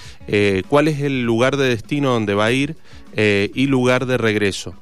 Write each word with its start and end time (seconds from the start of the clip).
cuál 0.69 0.87
es 0.87 1.01
el 1.01 1.23
lugar 1.23 1.57
de 1.57 1.71
destino 1.71 2.11
donde 2.11 2.35
va 2.35 2.45
a 2.45 2.53
ir 2.53 2.77
y 3.17 3.67
lugar 3.69 4.05
de 4.05 4.19
regreso. 4.19 4.75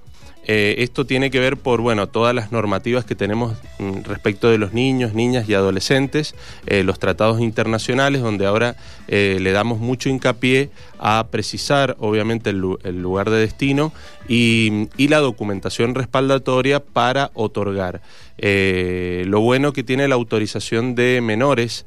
Eh, 0.50 0.76
esto 0.82 1.04
tiene 1.04 1.30
que 1.30 1.40
ver 1.40 1.58
por 1.58 1.82
bueno 1.82 2.08
todas 2.08 2.34
las 2.34 2.52
normativas 2.52 3.04
que 3.04 3.14
tenemos 3.14 3.54
mm, 3.78 4.04
respecto 4.04 4.48
de 4.48 4.56
los 4.56 4.72
niños, 4.72 5.12
niñas 5.12 5.46
y 5.46 5.52
adolescentes, 5.52 6.34
eh, 6.66 6.82
los 6.84 6.98
tratados 6.98 7.40
internacionales, 7.40 8.22
donde 8.22 8.46
ahora 8.46 8.74
eh, 9.08 9.36
le 9.42 9.52
damos 9.52 9.78
mucho 9.78 10.08
hincapié 10.08 10.70
a 10.98 11.26
precisar, 11.30 11.96
obviamente, 12.00 12.48
el, 12.48 12.60
lugar 13.02 13.28
de 13.28 13.40
destino 13.40 13.92
y, 14.26 14.88
la 14.96 15.18
documentación 15.18 15.94
respaldatoria 15.94 16.80
para 16.80 17.30
otorgar. 17.34 18.00
lo 18.38 19.40
bueno 19.40 19.72
que 19.72 19.82
tiene 19.82 20.08
la 20.08 20.16
autorización 20.16 20.94
de 20.94 21.20
menores 21.22 21.86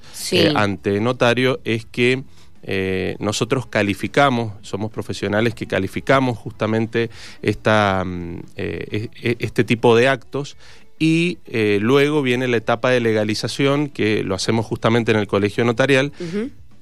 ante 0.56 1.00
notario 1.00 1.60
es 1.66 1.86
que 1.86 2.24
eh, 2.64 3.16
nosotros 3.20 3.66
calificamos, 3.66 4.54
somos 4.62 4.92
profesionales 4.92 5.56
que 5.56 5.68
calificamos 5.68 6.38
justamente 6.38 7.10
esta, 7.42 8.04
mm, 8.06 8.40
eh, 8.56 9.10
e, 9.22 9.30
e, 9.30 9.38
este 9.40 9.64
tipo 9.64 9.96
de 9.96 10.08
actos 10.08 10.58
y 11.00 11.40
eh, 11.48 11.80
luego 11.82 12.22
viene 12.22 12.48
la 12.48 12.58
etapa 12.58 12.92
de 12.92 13.00
legalización 13.00 13.90
que 13.90 14.24
lo 14.24 14.36
hacemos 14.36 14.66
justamente 14.66 15.12
en 15.12 15.18
el 15.18 15.28
colegio 15.28 15.66
notarial. 15.66 16.12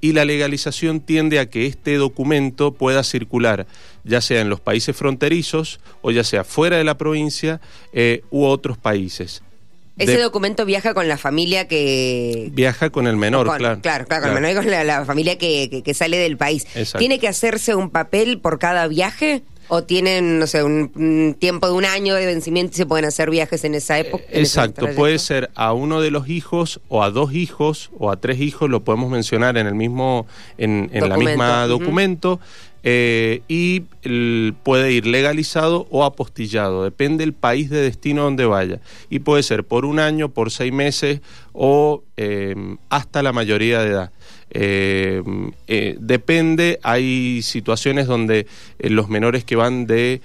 Y 0.02 0.14
la 0.14 0.24
legalización 0.24 1.02
tiende 1.02 1.40
a 1.40 1.50
que 1.50 1.66
este 1.66 1.96
documento 1.96 2.74
pueda 2.74 3.04
circular, 3.04 3.68
ya 4.06 4.22
sea 4.22 4.40
en 4.40 4.50
los 4.50 4.62
países 4.62 4.96
fronterizos 4.96 5.82
o 6.02 6.12
ya 6.12 6.24
sea 6.24 6.46
fuera 6.46 6.78
de 6.78 6.86
la 6.86 6.98
provincia 6.98 7.60
u 8.30 8.46
otros 8.46 8.78
países. 8.78 9.42
Ese 10.00 10.20
documento 10.20 10.66
viaja 10.66 10.94
con 10.94 11.08
la 11.08 11.18
familia 11.18 11.68
que... 11.68 12.50
Viaja 12.54 12.90
con 12.90 13.08
el 13.08 13.18
menor, 13.18 13.46
claro. 13.58 13.82
Claro, 13.82 14.06
claro, 14.06 14.24
con 14.24 14.30
el 14.30 14.42
menor 14.42 14.52
y 14.52 14.68
con 14.68 14.88
la, 14.88 15.06
familia 15.06 15.38
que, 15.38 15.82
que, 15.84 15.94
sale 15.94 16.18
del 16.18 16.38
país. 16.38 16.66
¿Tiene 16.98 17.20
que 17.20 17.28
hacerse 17.28 17.76
un 17.76 17.90
papel 17.90 18.40
por 18.40 18.60
cada 18.60 18.88
viaje? 18.88 19.44
¿O 19.72 19.84
tienen, 19.84 20.40
no 20.40 20.48
sé, 20.48 20.64
un, 20.64 21.36
tiempo 21.38 21.68
de 21.68 21.74
un 21.74 21.86
año 21.86 22.16
de 22.16 22.26
vencimiento 22.26 22.74
y 22.74 22.78
se 22.78 22.86
pueden 22.88 23.06
hacer 23.06 23.30
viajes 23.30 23.64
en 23.64 23.76
esa 23.76 24.00
época? 24.00 24.24
Exacto, 24.32 24.88
puede 24.96 25.20
ser 25.20 25.52
a 25.54 25.74
uno 25.74 26.02
de 26.02 26.10
los 26.10 26.28
hijos 26.28 26.82
o 26.88 27.04
a 27.04 27.12
dos 27.12 27.34
hijos 27.34 27.92
o 28.00 28.10
a 28.10 28.20
tres 28.20 28.40
hijos, 28.40 28.68
lo 28.68 28.84
podemos 28.84 29.12
mencionar 29.12 29.58
en 29.58 29.68
el 29.68 29.76
mismo, 29.76 30.26
en, 30.58 30.90
en 30.92 31.08
la 31.08 31.18
misma 31.18 31.68
documento. 31.68 32.40
Eh, 32.84 33.42
y 33.48 33.82
puede 34.64 34.94
ir 34.94 35.06
legalizado 35.06 35.88
o 35.92 36.06
apostillado, 36.06 36.84
depende 36.84 37.24
del 37.24 37.34
país 37.34 37.70
de 37.70 37.82
destino 37.82 38.24
donde 38.24 38.46
vaya. 38.46 38.80
Y 39.10 39.20
puede 39.20 39.44
ser 39.44 39.64
por 39.64 39.86
un 39.86 40.00
año, 40.00 40.30
por 40.30 40.52
seis 40.52 40.72
meses 40.72 41.22
o 41.54 42.04
eh, 42.18 42.56
hasta 42.90 43.22
la 43.22 43.34
mayoría 43.34 43.82
de 43.82 43.90
edad. 43.90 44.12
Eh, 44.52 45.22
eh, 45.68 45.96
depende, 46.00 46.80
hay 46.82 47.42
situaciones 47.44 48.08
donde 48.08 48.48
eh, 48.80 48.90
los 48.90 49.08
menores 49.08 49.44
que 49.44 49.56
van 49.56 49.86
de 49.86 50.22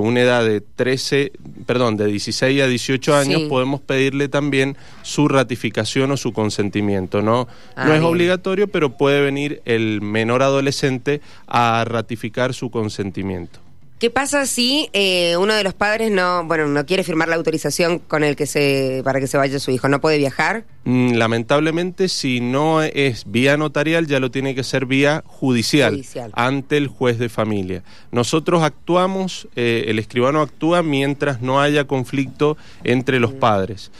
una 0.00 0.22
edad 0.22 0.44
de 0.44 0.60
13, 0.60 1.30
perdón, 1.64 1.96
de 1.96 2.06
16 2.06 2.62
a 2.62 2.66
18 2.66 3.14
años, 3.14 3.42
podemos 3.42 3.80
pedirle 3.80 4.28
también 4.28 4.76
su 5.02 5.28
ratificación 5.28 6.10
o 6.10 6.16
su 6.16 6.32
consentimiento. 6.32 7.22
No, 7.22 7.46
ah, 7.76 7.86
no 7.86 7.94
es 7.94 8.02
obligatorio, 8.02 8.66
pero 8.66 8.96
puede 8.96 9.20
venir 9.20 9.62
el 9.66 10.00
menor 10.00 10.42
adolescente 10.42 11.20
a 11.46 11.84
ratificar 11.86 12.54
su 12.54 12.70
consentimiento. 12.70 13.60
¿Qué 13.98 14.10
pasa 14.10 14.46
si 14.46 14.88
eh, 14.92 15.36
uno 15.38 15.54
de 15.54 15.64
los 15.64 15.74
padres 15.74 16.12
no, 16.12 16.44
bueno, 16.44 16.68
no 16.68 16.86
quiere 16.86 17.02
firmar 17.02 17.26
la 17.26 17.34
autorización 17.34 17.98
con 17.98 18.22
el 18.22 18.36
que 18.36 18.46
se, 18.46 19.02
para 19.04 19.18
que 19.18 19.26
se 19.26 19.36
vaya 19.36 19.58
su 19.58 19.72
hijo? 19.72 19.88
¿No 19.88 20.00
puede 20.00 20.18
viajar? 20.18 20.62
Mm, 20.84 21.14
lamentablemente, 21.14 22.08
si 22.08 22.40
no 22.40 22.80
es 22.80 23.24
vía 23.26 23.56
notarial, 23.56 24.06
ya 24.06 24.20
lo 24.20 24.30
tiene 24.30 24.54
que 24.54 24.62
ser 24.62 24.86
vía 24.86 25.24
judicial, 25.26 26.00
ante 26.34 26.76
el 26.76 26.86
juez 26.86 27.18
de 27.18 27.28
familia. 27.28 27.82
Nosotros 28.12 28.62
actuamos, 28.62 29.48
eh, 29.56 29.86
el 29.88 29.98
escribano 29.98 30.42
actúa 30.42 30.84
mientras 30.84 31.42
no 31.42 31.60
haya 31.60 31.84
conflicto 31.88 32.56
entre 32.84 33.18
los 33.18 33.32
padres. 33.32 33.90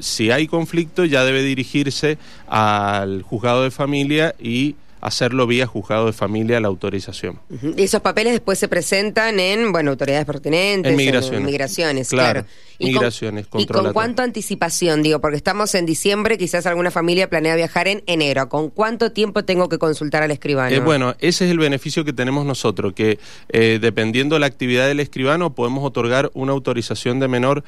si 0.00 0.32
hay 0.32 0.48
conflicto, 0.48 1.04
ya 1.04 1.24
debe 1.24 1.44
dirigirse 1.44 2.18
al 2.48 3.22
juzgado 3.22 3.62
de 3.62 3.70
familia 3.70 4.34
y 4.40 4.74
hacerlo 5.02 5.48
vía 5.48 5.66
juzgado 5.66 6.06
de 6.06 6.12
familia 6.12 6.60
la 6.60 6.68
autorización. 6.68 7.40
Y 7.76 7.82
esos 7.82 8.00
papeles 8.00 8.32
después 8.32 8.58
se 8.58 8.68
presentan 8.68 9.40
en, 9.40 9.72
bueno, 9.72 9.90
autoridades 9.90 10.24
pertinentes, 10.24 10.92
en 10.92 10.96
migraciones. 10.96 11.40
En 11.40 11.44
migraciones, 11.44 12.08
claro. 12.08 12.44
¿Y 12.78 12.86
migraciones, 12.86 13.46
con, 13.46 13.60
¿Y 13.60 13.66
con 13.66 13.92
cuánto 13.92 14.22
anticipación? 14.22 15.02
Digo, 15.02 15.20
porque 15.20 15.36
estamos 15.36 15.74
en 15.74 15.86
diciembre, 15.86 16.38
quizás 16.38 16.66
alguna 16.66 16.90
familia 16.90 17.28
planea 17.28 17.54
viajar 17.56 17.88
en 17.88 18.02
enero. 18.06 18.48
¿Con 18.48 18.70
cuánto 18.70 19.12
tiempo 19.12 19.44
tengo 19.44 19.68
que 19.68 19.78
consultar 19.78 20.22
al 20.22 20.30
escribano? 20.30 20.74
Eh, 20.74 20.80
bueno, 20.80 21.14
ese 21.18 21.44
es 21.46 21.50
el 21.50 21.58
beneficio 21.58 22.04
que 22.04 22.12
tenemos 22.12 22.46
nosotros, 22.46 22.92
que 22.92 23.18
eh, 23.50 23.78
dependiendo 23.80 24.36
de 24.36 24.40
la 24.40 24.46
actividad 24.46 24.86
del 24.86 25.00
escribano 25.00 25.54
podemos 25.54 25.84
otorgar 25.84 26.30
una 26.34 26.52
autorización 26.52 27.20
de 27.20 27.28
menor 27.28 27.64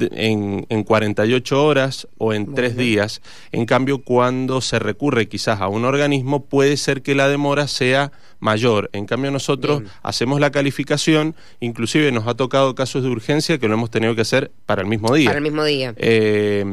en, 0.00 0.66
en 0.68 0.82
48 0.84 1.64
horas 1.64 2.08
o 2.18 2.32
en 2.32 2.54
tres 2.54 2.76
días. 2.76 3.22
En 3.52 3.66
cambio, 3.66 4.02
cuando 4.02 4.60
se 4.60 4.78
recurre 4.78 5.28
quizás 5.28 5.60
a 5.60 5.68
un 5.68 5.84
organismo, 5.84 6.44
puede 6.44 6.75
ser 6.76 7.02
que 7.02 7.14
la 7.14 7.28
demora 7.28 7.68
sea 7.68 8.12
mayor. 8.40 8.90
En 8.92 9.06
cambio 9.06 9.30
nosotros 9.30 9.82
hacemos 10.02 10.40
la 10.40 10.50
calificación, 10.50 11.34
inclusive 11.60 12.12
nos 12.12 12.26
ha 12.26 12.34
tocado 12.34 12.74
casos 12.74 13.02
de 13.02 13.08
urgencia 13.08 13.58
que 13.58 13.68
lo 13.68 13.74
hemos 13.74 13.90
tenido 13.90 14.14
que 14.14 14.22
hacer 14.22 14.50
para 14.66 14.82
el 14.82 14.88
mismo 14.88 15.14
día. 15.14 15.26
Para 15.26 15.38
el 15.38 15.44
mismo 15.44 15.64
día. 15.64 15.94
Eh, 15.96 16.64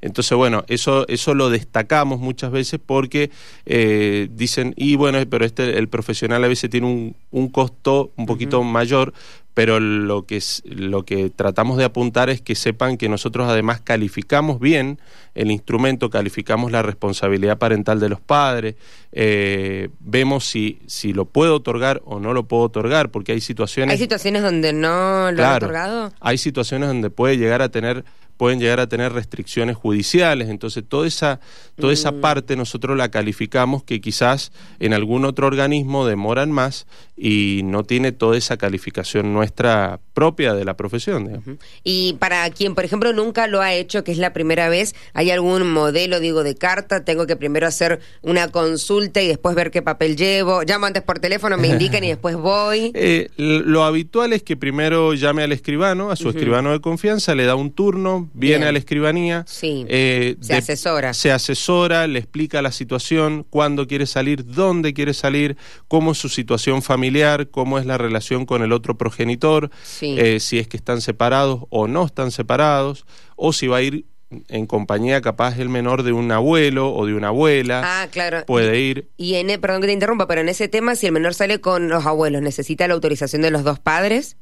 entonces, 0.00 0.36
bueno, 0.36 0.64
eso, 0.68 1.06
eso 1.08 1.34
lo 1.34 1.50
destacamos 1.50 2.20
muchas 2.20 2.50
veces 2.50 2.80
porque 2.84 3.30
eh, 3.66 4.28
dicen, 4.30 4.74
y 4.76 4.96
bueno, 4.96 5.18
pero 5.28 5.44
este 5.44 5.78
el 5.78 5.88
profesional 5.88 6.44
a 6.44 6.48
veces 6.48 6.70
tiene 6.70 6.86
un, 6.86 7.16
un 7.30 7.48
costo 7.48 8.12
un 8.16 8.26
poquito 8.26 8.62
mayor, 8.62 9.12
pero 9.54 9.78
lo 9.78 10.26
que, 10.26 10.42
lo 10.64 11.04
que 11.04 11.30
tratamos 11.30 11.78
de 11.78 11.84
apuntar 11.84 12.28
es 12.28 12.42
que 12.42 12.56
sepan 12.56 12.96
que 12.96 13.08
nosotros 13.08 13.48
además 13.48 13.80
calificamos 13.80 14.58
bien 14.58 14.98
el 15.34 15.50
instrumento, 15.52 16.10
calificamos 16.10 16.72
la 16.72 16.82
responsabilidad 16.82 17.58
parental 17.58 18.00
de 18.00 18.08
los 18.08 18.20
padres, 18.20 18.74
eh, 19.12 19.90
vemos 20.00 20.44
si, 20.44 20.80
si 20.94 21.12
lo 21.12 21.24
puedo 21.24 21.56
otorgar 21.56 22.00
o 22.04 22.20
no 22.20 22.32
lo 22.32 22.46
puedo 22.46 22.62
otorgar, 22.62 23.10
porque 23.10 23.32
hay 23.32 23.40
situaciones... 23.40 23.92
¿Hay 23.92 23.98
situaciones 23.98 24.42
donde 24.42 24.72
no 24.72 25.32
lo 25.32 25.44
ha 25.44 25.56
otorgado? 25.56 26.12
Hay 26.20 26.38
situaciones 26.38 26.88
donde 26.88 27.10
puede 27.10 27.36
llegar 27.36 27.62
a 27.62 27.68
tener 27.68 28.04
pueden 28.36 28.60
llegar 28.60 28.80
a 28.80 28.88
tener 28.88 29.12
restricciones 29.12 29.76
judiciales. 29.76 30.48
Entonces, 30.48 30.84
toda 30.88 31.06
esa, 31.06 31.40
toda 31.78 31.92
esa 31.92 32.12
Mm. 32.12 32.20
parte 32.20 32.56
nosotros 32.56 32.96
la 32.96 33.10
calificamos 33.10 33.82
que 33.84 34.00
quizás 34.00 34.52
en 34.80 34.92
algún 34.94 35.24
otro 35.24 35.46
organismo 35.46 36.06
demoran 36.06 36.50
más 36.52 36.86
y 37.16 37.60
no 37.64 37.84
tiene 37.84 38.12
toda 38.12 38.36
esa 38.36 38.56
calificación 38.56 39.32
nuestra 39.32 40.00
propia 40.14 40.54
de 40.54 40.64
la 40.64 40.76
profesión. 40.76 41.26
digamos. 41.26 41.58
Y 41.84 42.14
para 42.14 42.48
quien, 42.50 42.74
por 42.74 42.84
ejemplo, 42.84 43.12
nunca 43.12 43.46
lo 43.46 43.60
ha 43.60 43.72
hecho, 43.72 44.04
que 44.04 44.12
es 44.12 44.18
la 44.18 44.32
primera 44.32 44.68
vez, 44.68 44.94
¿hay 45.12 45.30
algún 45.30 45.70
modelo, 45.70 46.20
digo, 46.20 46.42
de 46.42 46.54
carta? 46.56 47.04
Tengo 47.04 47.26
que 47.26 47.36
primero 47.36 47.66
hacer 47.66 48.00
una 48.22 48.48
consulta 48.48 49.22
y 49.22 49.28
después 49.28 49.54
ver 49.54 49.70
qué 49.70 49.82
papel 49.82 50.16
llevo. 50.16 50.62
Llamo 50.64 50.86
antes 50.86 51.02
por 51.02 51.18
teléfono, 51.20 51.56
me 51.56 51.68
indican 51.84 52.02
y 52.04 52.08
después 52.08 52.36
voy. 52.36 52.90
Eh, 52.94 53.28
lo 53.36 53.84
habitual 53.84 54.32
es 54.32 54.42
que 54.42 54.56
primero 54.56 55.14
llame 55.14 55.42
al 55.42 55.52
escribano, 55.52 56.10
a 56.10 56.16
su 56.16 56.28
escribano 56.28 56.72
de 56.72 56.80
confianza, 56.80 57.34
le 57.34 57.44
da 57.44 57.54
un 57.54 57.70
turno, 57.72 58.23
viene 58.32 58.66
a 58.66 58.72
la 58.72 58.78
escribanía, 58.78 59.44
Sí. 59.46 59.84
eh, 59.88 60.36
Se 60.40 60.54
asesora. 60.54 61.12
se 61.14 61.30
asesora, 61.32 62.06
le 62.06 62.18
explica 62.18 62.62
la 62.62 62.72
situación, 62.72 63.44
cuándo 63.50 63.86
quiere 63.86 64.06
salir, 64.06 64.44
dónde 64.44 64.94
quiere 64.94 65.12
salir, 65.14 65.56
cómo 65.88 66.12
es 66.12 66.18
su 66.18 66.28
situación 66.28 66.80
familiar, 66.82 67.50
cómo 67.50 67.78
es 67.78 67.86
la 67.86 67.98
relación 67.98 68.46
con 68.46 68.62
el 68.62 68.72
otro 68.72 68.96
progenitor, 68.96 69.70
Sí. 69.82 70.16
eh, 70.18 70.40
si 70.40 70.58
es 70.58 70.68
que 70.68 70.76
están 70.76 71.00
separados 71.00 71.64
o 71.70 71.86
no 71.88 72.06
están 72.06 72.30
separados, 72.30 73.04
o 73.36 73.52
si 73.52 73.66
va 73.66 73.78
a 73.78 73.82
ir 73.82 74.06
en 74.48 74.66
compañía 74.66 75.20
capaz 75.20 75.58
el 75.60 75.68
menor 75.68 76.02
de 76.02 76.10
un 76.12 76.32
abuelo 76.32 76.92
o 76.92 77.06
de 77.06 77.14
una 77.14 77.28
abuela, 77.28 77.82
Ah, 77.84 78.08
claro. 78.10 78.44
puede 78.46 78.80
ir. 78.80 79.08
Y 79.16 79.34
en, 79.34 79.48
e- 79.50 79.58
perdón 79.60 79.80
que 79.82 79.86
te 79.86 79.92
interrumpa, 79.92 80.26
pero 80.26 80.40
en 80.40 80.48
ese 80.48 80.66
tema, 80.66 80.96
si 80.96 81.06
el 81.06 81.12
menor 81.12 81.34
sale 81.34 81.60
con 81.60 81.88
los 81.88 82.04
abuelos, 82.04 82.42
¿necesita 82.42 82.88
la 82.88 82.94
autorización 82.94 83.42
de 83.42 83.50
los 83.52 83.62
dos 83.62 83.78
padres? 83.78 84.36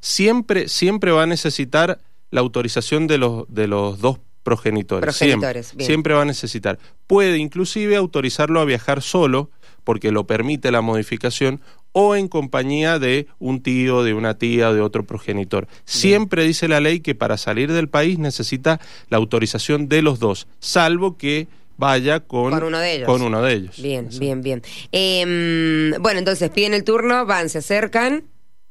siempre, 0.00 0.68
siempre 0.68 1.10
va 1.12 1.22
a 1.22 1.26
necesitar 1.26 1.98
la 2.34 2.40
autorización 2.40 3.06
de 3.06 3.16
los, 3.16 3.44
de 3.48 3.68
los 3.68 4.00
dos 4.00 4.18
progenitores. 4.42 5.02
Progenitores, 5.02 5.66
siempre, 5.68 5.76
bien. 5.78 5.86
siempre 5.86 6.14
va 6.14 6.22
a 6.22 6.24
necesitar. 6.24 6.80
Puede 7.06 7.38
inclusive 7.38 7.94
autorizarlo 7.94 8.58
a 8.60 8.64
viajar 8.64 9.02
solo, 9.02 9.50
porque 9.84 10.10
lo 10.10 10.26
permite 10.26 10.72
la 10.72 10.80
modificación, 10.80 11.60
o 11.92 12.16
en 12.16 12.26
compañía 12.26 12.98
de 12.98 13.28
un 13.38 13.62
tío, 13.62 14.02
de 14.02 14.14
una 14.14 14.36
tía, 14.36 14.72
de 14.72 14.80
otro 14.80 15.04
progenitor. 15.04 15.68
Siempre 15.84 16.42
dice 16.42 16.66
la 16.66 16.80
ley 16.80 16.98
que 16.98 17.14
para 17.14 17.38
salir 17.38 17.72
del 17.72 17.88
país 17.88 18.18
necesita 18.18 18.80
la 19.10 19.18
autorización 19.18 19.88
de 19.88 20.02
los 20.02 20.18
dos, 20.18 20.48
salvo 20.58 21.16
que 21.16 21.46
vaya 21.76 22.18
con, 22.18 22.50
Con 22.50 22.64
uno 22.64 22.80
de 22.80 22.94
ellos. 22.94 23.06
con 23.06 23.22
uno 23.22 23.42
de 23.42 23.52
ellos. 23.52 23.80
Bien, 23.80 24.08
bien, 24.18 24.42
bien. 24.42 24.62
Em, 24.90 25.92
bueno, 26.02 26.18
entonces 26.18 26.50
piden 26.50 26.74
el 26.74 26.82
turno, 26.82 27.26
van, 27.26 27.48
se 27.48 27.58
acercan. 27.58 28.24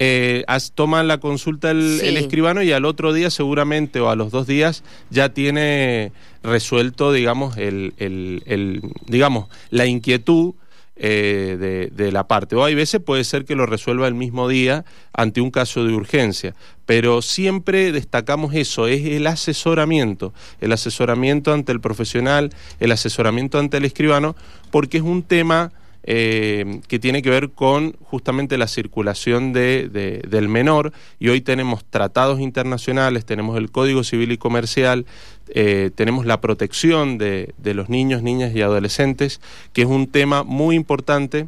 Eh, 0.05 0.44
as- 0.47 0.71
toman 0.73 1.07
la 1.07 1.19
consulta 1.19 1.71
el, 1.71 2.00
Sí. 2.01 2.07
el 2.07 2.17
escribano 2.17 2.61
y 2.61 2.71
al 2.71 2.83
otro 2.85 3.13
día 3.13 3.29
seguramente 3.29 4.00
o 4.01 4.09
a 4.09 4.15
los 4.15 4.31
dos 4.31 4.45
días 4.47 4.83
ya 5.09 5.29
tiene 5.29 6.11
resuelto, 6.44 7.11
digamos, 7.13 7.55
el, 7.57 7.94
el- 7.97 8.44
el- 8.45 8.81
digamos, 9.07 9.47
la 9.69 9.85
inquietud 9.85 10.55
eh, 10.95 11.57
de, 11.59 11.88
de 12.03 12.11
la 12.11 12.27
parte. 12.27 12.55
O 12.55 12.63
hay 12.63 12.75
veces 12.75 13.01
puede 13.01 13.23
ser 13.23 13.45
que 13.45 13.55
lo 13.55 13.65
resuelva 13.65 14.07
el 14.07 14.13
mismo 14.13 14.47
día 14.47 14.85
ante 15.11 15.41
un 15.41 15.50
caso 15.50 15.83
de 15.85 15.94
urgencia, 15.94 16.53
pero 16.85 17.21
siempre 17.23 17.91
destacamos 17.91 18.53
eso, 18.53 18.88
es 18.88 19.03
el 19.06 19.25
asesoramiento, 19.25 20.33
el 20.61 20.71
asesoramiento 20.71 21.51
ante 21.51 21.71
el 21.71 21.81
profesional, 21.81 22.51
el 22.79 22.91
asesoramiento 22.91 23.57
ante 23.57 23.77
el 23.77 23.85
escribano, 23.85 24.35
porque 24.69 24.97
es 24.97 25.03
un 25.03 25.23
tema 25.23 25.71
eh, 26.03 26.81
que 26.88 27.00
tiene 27.00 27.21
que 27.21 27.29
ver 27.29 27.51
con 27.51 27.94
justamente 28.03 28.57
la 28.57 28.67
circulación 28.67 29.53
de, 29.53 29.88
de- 29.89 30.21
del 30.27 30.50
menor 30.50 30.91
y 31.19 31.29
hoy 31.29 31.39
tenemos 31.41 31.85
tratados 31.85 32.39
internacionales, 32.41 33.25
tenemos 33.25 33.57
el 33.57 33.71
Código 33.71 34.03
Civil 34.03 34.31
y 34.33 34.38
Comercial, 34.38 35.05
eh, 35.50 35.91
tenemos 35.95 36.25
la 36.25 36.41
protección 36.41 37.17
de, 37.17 37.53
los 37.63 37.89
niños, 37.89 38.21
niñas 38.21 38.53
y 38.55 38.61
adolescentes, 38.61 39.39
que 39.71 39.83
es 39.83 39.88
un 39.88 40.07
tema 40.07 40.44
muy 40.44 40.75
importante 40.75 41.47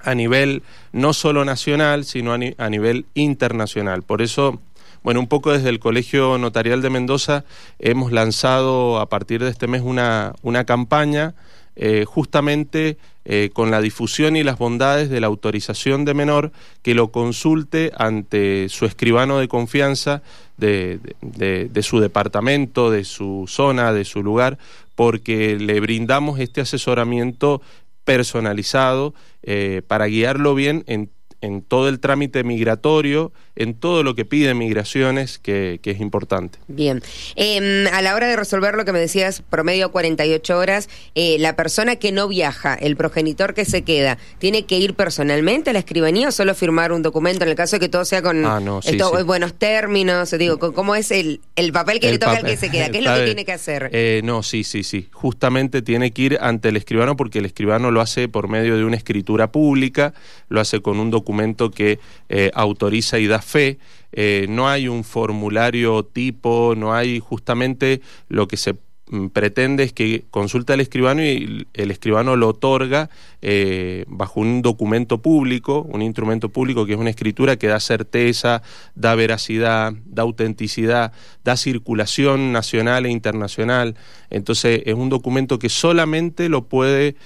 a 0.00 0.14
nivel 0.14 0.62
no 0.92 1.14
solo 1.14 1.44
nacional, 1.46 2.04
sino 2.04 2.32
a 2.34 2.68
nivel 2.70 3.06
internacional. 3.14 4.02
Por 4.02 4.20
eso, 4.20 4.60
bueno, 5.02 5.20
un 5.20 5.26
poco 5.28 5.52
desde 5.52 5.70
el 5.70 5.78
Colegio 5.78 6.36
Notarial 6.36 6.82
de 6.82 6.90
Mendoza 6.90 7.44
hemos 7.78 8.12
lanzado 8.12 9.00
a 9.00 9.08
partir 9.08 9.42
de 9.42 9.48
este 9.50 9.66
mes 9.66 9.80
una, 9.80 10.34
una 10.42 10.64
campaña 10.64 11.34
eh, 11.76 12.04
justamente 12.06 12.98
eh, 13.24 13.50
con 13.52 13.70
la 13.70 13.80
difusión 13.80 14.36
y 14.36 14.42
las 14.42 14.58
bondades 14.58 15.08
de 15.10 15.20
la 15.20 15.26
autorización 15.28 16.04
de 16.04 16.14
menor 16.14 16.52
que 16.82 16.94
lo 16.94 17.08
consulte 17.10 17.90
ante 17.96 18.68
su 18.68 18.84
escribano 18.86 19.38
de 19.38 19.48
confianza 19.48 20.22
de, 20.56 21.00
de- 21.22 21.82
su 21.82 22.00
departamento, 22.00 22.90
de 22.90 23.04
su 23.04 23.44
zona, 23.48 23.92
de 23.92 24.04
su 24.04 24.22
lugar, 24.22 24.58
porque 24.94 25.56
le 25.58 25.80
brindamos 25.80 26.38
este 26.38 26.60
asesoramiento 26.60 27.60
personalizado 28.04 29.14
eh, 29.42 29.82
para 29.86 30.06
guiarlo 30.06 30.54
bien 30.54 30.84
en, 30.86 31.10
en 31.44 31.62
todo 31.62 31.88
el 31.88 32.00
trámite 32.00 32.42
migratorio, 32.44 33.32
en 33.56 33.74
todo 33.74 34.02
lo 34.02 34.14
que 34.14 34.24
pide 34.24 34.54
migraciones, 34.54 35.38
que, 35.38 35.78
que 35.82 35.92
es 35.92 36.00
importante. 36.00 36.58
Bien. 36.68 37.02
Em, 37.36 37.86
a 37.92 38.02
la 38.02 38.14
hora 38.14 38.26
de 38.26 38.36
resolver 38.36 38.74
lo 38.74 38.84
que 38.84 38.92
me 38.92 38.98
decías, 38.98 39.42
promedio 39.48 39.92
48 39.92 40.58
horas, 40.58 40.88
eh, 41.14 41.36
la 41.38 41.54
persona 41.56 41.96
que 41.96 42.10
no 42.12 42.26
viaja, 42.28 42.74
el 42.74 42.96
progenitor 42.96 43.54
que 43.54 43.64
se 43.64 43.82
queda, 43.82 44.18
¿tiene 44.38 44.64
que 44.64 44.78
ir 44.78 44.94
personalmente 44.94 45.70
a 45.70 45.72
la 45.72 45.78
escribanía 45.80 46.28
o 46.28 46.32
solo 46.32 46.54
firmar 46.54 46.92
un 46.92 47.02
documento 47.02 47.44
en 47.44 47.50
el 47.50 47.54
caso 47.56 47.76
de 47.76 47.80
que 47.80 47.88
todo 47.88 48.04
sea 48.04 48.22
con 48.22 48.44
Ah, 48.44 48.60
no, 48.60 48.82
sí, 48.82 48.90
esto- 48.92 49.12
sí. 49.16 49.22
buenos 49.22 49.54
términos? 49.54 50.30
Digo, 50.32 50.58
¿cómo 50.58 50.94
es 50.94 51.10
el, 51.10 51.40
el 51.56 51.72
papel 51.72 52.00
que 52.00 52.10
le 52.10 52.18
toca 52.18 52.32
al 52.32 52.36
papel. 52.38 52.52
que 52.52 52.56
se 52.56 52.70
queda? 52.70 52.88
¿Qué 52.90 52.98
es 52.98 53.04
lo 53.04 53.14
que 53.14 53.24
tiene 53.24 53.44
que 53.44 53.52
hacer? 53.52 53.90
Eh, 53.92 54.20
no, 54.24 54.42
sí, 54.42 54.64
sí, 54.64 54.82
sí. 54.82 55.08
Justamente 55.12 55.82
tiene 55.82 56.10
que 56.12 56.22
ir 56.22 56.38
ante 56.40 56.70
el 56.70 56.76
escribano 56.76 57.16
porque 57.16 57.38
el 57.38 57.44
escribano 57.44 57.90
lo 57.90 58.00
hace 58.00 58.28
por 58.28 58.48
medio 58.48 58.76
de 58.76 58.84
una 58.84 58.96
escritura 58.96 59.52
pública, 59.52 60.14
lo 60.48 60.60
hace 60.60 60.80
con 60.80 60.98
un 60.98 61.10
documento 61.10 61.33
que 61.74 61.98
eh, 62.28 62.50
autoriza 62.54 63.18
y 63.18 63.26
da 63.26 63.40
fe. 63.40 63.78
Eh, 64.12 64.46
no 64.48 64.68
hay 64.68 64.88
un 64.88 65.04
formulario 65.04 66.04
tipo, 66.04 66.74
no 66.76 66.94
hay 66.94 67.18
justamente 67.18 68.00
lo 68.28 68.46
que 68.46 68.56
se 68.56 68.74
mm, 69.10 69.28
pretende 69.28 69.82
es 69.82 69.92
que 69.92 70.24
consulta 70.30 70.74
al 70.74 70.80
escribano 70.80 71.22
y 71.22 71.66
el 71.74 71.90
escribano 71.90 72.36
lo 72.36 72.48
otorga 72.48 73.10
eh, 73.42 74.04
bajo 74.06 74.40
un 74.40 74.62
documento 74.62 75.20
público, 75.20 75.82
un 75.82 76.00
instrumento 76.00 76.48
público 76.48 76.86
que 76.86 76.92
es 76.92 76.98
una 76.98 77.10
escritura 77.10 77.56
que 77.56 77.66
da 77.66 77.80
certeza, 77.80 78.62
da 78.94 79.16
veracidad, 79.16 79.94
da 80.06 80.22
autenticidad, 80.22 81.12
da 81.42 81.56
circulación 81.56 82.52
nacional 82.52 83.06
e 83.06 83.10
internacional. 83.10 83.96
Entonces 84.30 84.82
es 84.86 84.94
un 84.94 85.08
documento 85.08 85.58
que 85.58 85.68
solamente 85.68 86.48
lo 86.48 86.68
puede 86.68 87.16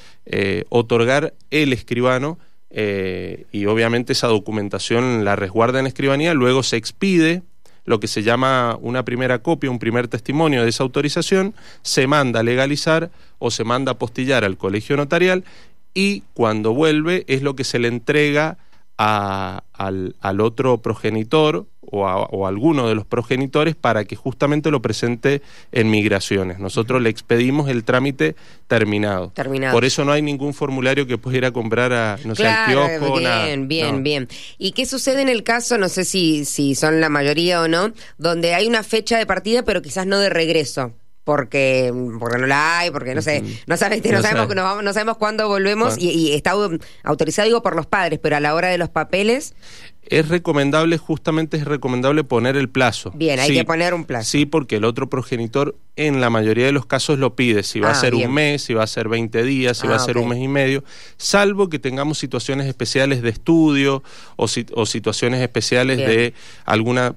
otorgar 0.69 1.32
el 1.50 1.72
escribano 1.72 2.38
eh, 2.70 3.47
y 3.50 3.67
obviamente 3.67 4.12
esa 4.12 4.26
documentación 4.29 5.25
la 5.25 5.37
resguarda 5.37 5.81
en 5.81 5.87
escribanía, 5.87 6.35
luego 6.35 6.62
se 6.62 6.76
expide 6.76 7.43
lo 7.85 8.00
que 8.00 8.06
se 8.06 8.23
llama 8.23 8.76
una 8.81 9.05
primera 9.05 9.38
copia, 9.38 9.70
un 9.70 9.79
primer 9.79 10.09
testimonio 10.09 10.62
de 10.62 10.69
esa 10.69 10.82
autorización, 10.82 11.55
se 11.82 12.06
manda 12.06 12.41
a 12.41 12.43
legalizar 12.43 13.11
o 13.38 13.50
se 13.50 13.65
manda 13.65 13.93
a 13.93 13.99
postillar 13.99 14.44
al 14.44 14.59
colegio 14.59 14.97
notarial 14.97 15.44
y 15.94 16.22
cuando 16.34 16.75
vuelve 16.75 17.25
es 17.29 17.43
lo 17.43 17.56
que 17.56 17.65
se 17.65 17.79
le 17.79 17.89
entrega 17.89 18.58
al, 18.98 19.63
al 20.20 20.41
otro 20.41 20.79
progenitor 20.79 21.67
o 21.91 22.07
a, 22.07 22.17
o 22.23 22.47
a 22.47 22.49
alguno 22.49 22.89
de 22.89 22.95
los 22.95 23.05
progenitores 23.07 23.75
para 23.77 24.05
que 24.05 24.17
justamente 24.17 24.71
lo 24.71 24.81
presente 24.83 25.43
en 25.73 25.91
migraciones. 25.91 26.59
Nosotros 26.59 27.01
le 27.03 27.11
expedimos 27.11 27.69
el 27.69 27.85
trámite 27.85 28.37
terminado. 28.67 29.31
Terminado. 29.35 29.73
Por 29.75 29.85
eso 29.85 30.05
no 30.05 30.13
hay 30.13 30.23
ningún 30.23 30.55
formulario 30.55 31.07
que 31.07 31.19
pueda 31.19 31.39
ir 31.39 31.45
a 31.45 31.51
comprar 31.53 31.93
a, 31.93 32.19
no 32.25 32.35
sé, 32.35 32.47
al 32.47 32.73
Claro, 32.73 32.87
kiosco. 32.89 33.13
bien, 33.19 33.23
nada. 33.25 33.47
bien, 33.67 33.97
No. 33.97 34.03
bien. 34.03 34.29
¿Y 34.59 34.73
qué 34.73 34.87
sucede 34.87 35.23
en 35.23 35.29
el 35.29 35.43
caso, 35.43 35.79
no 35.79 35.89
sé 35.89 36.05
si, 36.05 36.45
si 36.45 36.75
son 36.75 37.01
la 37.01 37.09
mayoría 37.09 37.63
o 37.63 37.69
no, 37.69 37.93
donde 38.19 38.55
hay 38.55 38.67
una 38.67 38.83
fecha 38.83 39.19
de 39.19 39.27
partida 39.27 39.63
pero 39.63 39.83
quizás 39.83 40.07
no 40.07 40.19
de 40.19 40.29
regreso? 40.31 40.93
Porque, 41.29 41.93
porque 42.19 42.39
no 42.39 42.47
la 42.47 42.79
hay, 42.79 42.91
porque 42.91 43.15
no 43.15 43.20
sé, 43.20 43.43
no, 43.67 43.77
sabes, 43.77 44.03
no, 44.03 44.13
No 44.13 44.23
sabemos, 44.23 44.49
sabe. 44.55 44.82
no, 44.82 44.93
sabemos 44.94 45.19
cuándo 45.19 45.47
volvemos 45.47 45.97
Bueno. 45.97 46.11
y, 46.11 46.31
y 46.31 46.32
está 46.32 46.55
au- 46.55 46.81
autorizado, 47.05 47.44
digo, 47.47 47.63
por 47.63 47.77
los 47.77 47.85
padres, 47.85 48.19
pero 48.19 48.37
a 48.37 48.41
la 48.41 48.55
hora 48.55 48.69
de 48.69 48.79
los 48.79 48.89
papeles, 48.89 49.55
Es 50.06 50.29
recomendable, 50.29 50.97
justamente 50.97 51.58
es 51.58 51.67
recomendable 51.67 52.25
poner 52.25 52.56
el 52.56 52.70
plazo. 52.70 53.11
bien, 53.15 53.39
hay 53.41 53.49
Sí, 53.51 53.55
que 53.56 53.65
poner 53.67 53.93
un 53.93 54.06
plazo. 54.06 54.31
Sí, 54.31 54.47
porque 54.47 54.77
el 54.77 54.85
otro 54.87 55.11
progenitor 55.11 55.77
en 55.97 56.23
la 56.23 56.31
mayoría 56.31 56.65
de 56.65 56.73
los 56.73 56.87
casos 56.87 57.19
lo 57.19 57.37
pide, 57.37 57.63
si 57.63 57.79
va 57.79 57.89
Ah, 57.89 57.93
a 57.93 57.94
ser 57.94 58.15
bien. 58.15 58.29
un 58.31 58.35
mes, 58.35 58.63
si 58.63 58.73
va 58.73 58.85
a 58.85 58.87
ser 58.87 59.11
20 59.11 59.43
días, 59.43 59.77
si 59.77 59.87
Ah, 59.87 59.91
va 59.91 59.97
a 59.97 59.99
ser 59.99 60.17
ok. 60.17 60.23
un 60.23 60.31
mes 60.31 60.39
y 60.39 60.49
medio, 60.49 60.82
salvo 61.19 61.69
que 61.69 61.79
tengamos 61.79 62.17
situaciones 62.19 62.67
especiales 62.69 63.20
de 63.20 63.29
estudio 63.29 64.03
o, 64.37 64.49
si- 64.49 64.65
o 64.75 64.87
situaciones 64.87 65.43
especiales 65.43 65.99
Bien. 65.99 66.08
de 66.08 66.35
alguna 66.65 67.17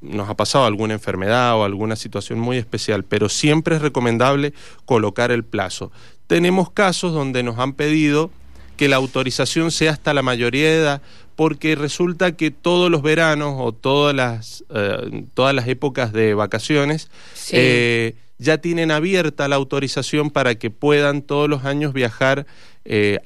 nos 0.00 0.28
ha 0.28 0.34
pasado 0.34 0.64
alguna 0.64 0.94
enfermedad 0.94 1.56
o 1.56 1.64
alguna 1.64 1.96
situación 1.96 2.38
muy 2.38 2.56
especial, 2.56 3.04
pero 3.04 3.28
siempre 3.28 3.76
es 3.76 3.82
recomendable 3.82 4.52
colocar 4.84 5.30
el 5.30 5.44
plazo. 5.44 5.92
Tenemos 6.26 6.70
casos 6.70 7.12
donde 7.12 7.42
nos 7.42 7.58
han 7.58 7.72
pedido 7.72 8.30
que 8.76 8.88
la 8.88 8.96
autorización 8.96 9.70
sea 9.70 9.92
hasta 9.92 10.14
la 10.14 10.22
mayoría 10.22 10.68
de 10.68 10.76
edad, 10.76 11.02
porque 11.34 11.74
resulta 11.74 12.32
que 12.32 12.50
todos 12.50 12.90
los 12.90 13.02
veranos 13.02 13.54
o 13.58 13.72
todas 13.72 14.14
las, 14.14 14.64
eh, 14.74 15.24
todas 15.34 15.54
las 15.54 15.68
épocas 15.68 16.12
de 16.12 16.34
vacaciones 16.34 17.10
eh, 17.52 18.14
ya 18.38 18.58
tienen 18.58 18.90
abierta 18.90 19.48
la 19.48 19.56
autorización 19.56 20.30
para 20.30 20.54
que 20.56 20.70
puedan 20.70 21.22
todos 21.22 21.48
los 21.48 21.64
años 21.64 21.92
viajar 21.92 22.46
eh, 22.84 23.18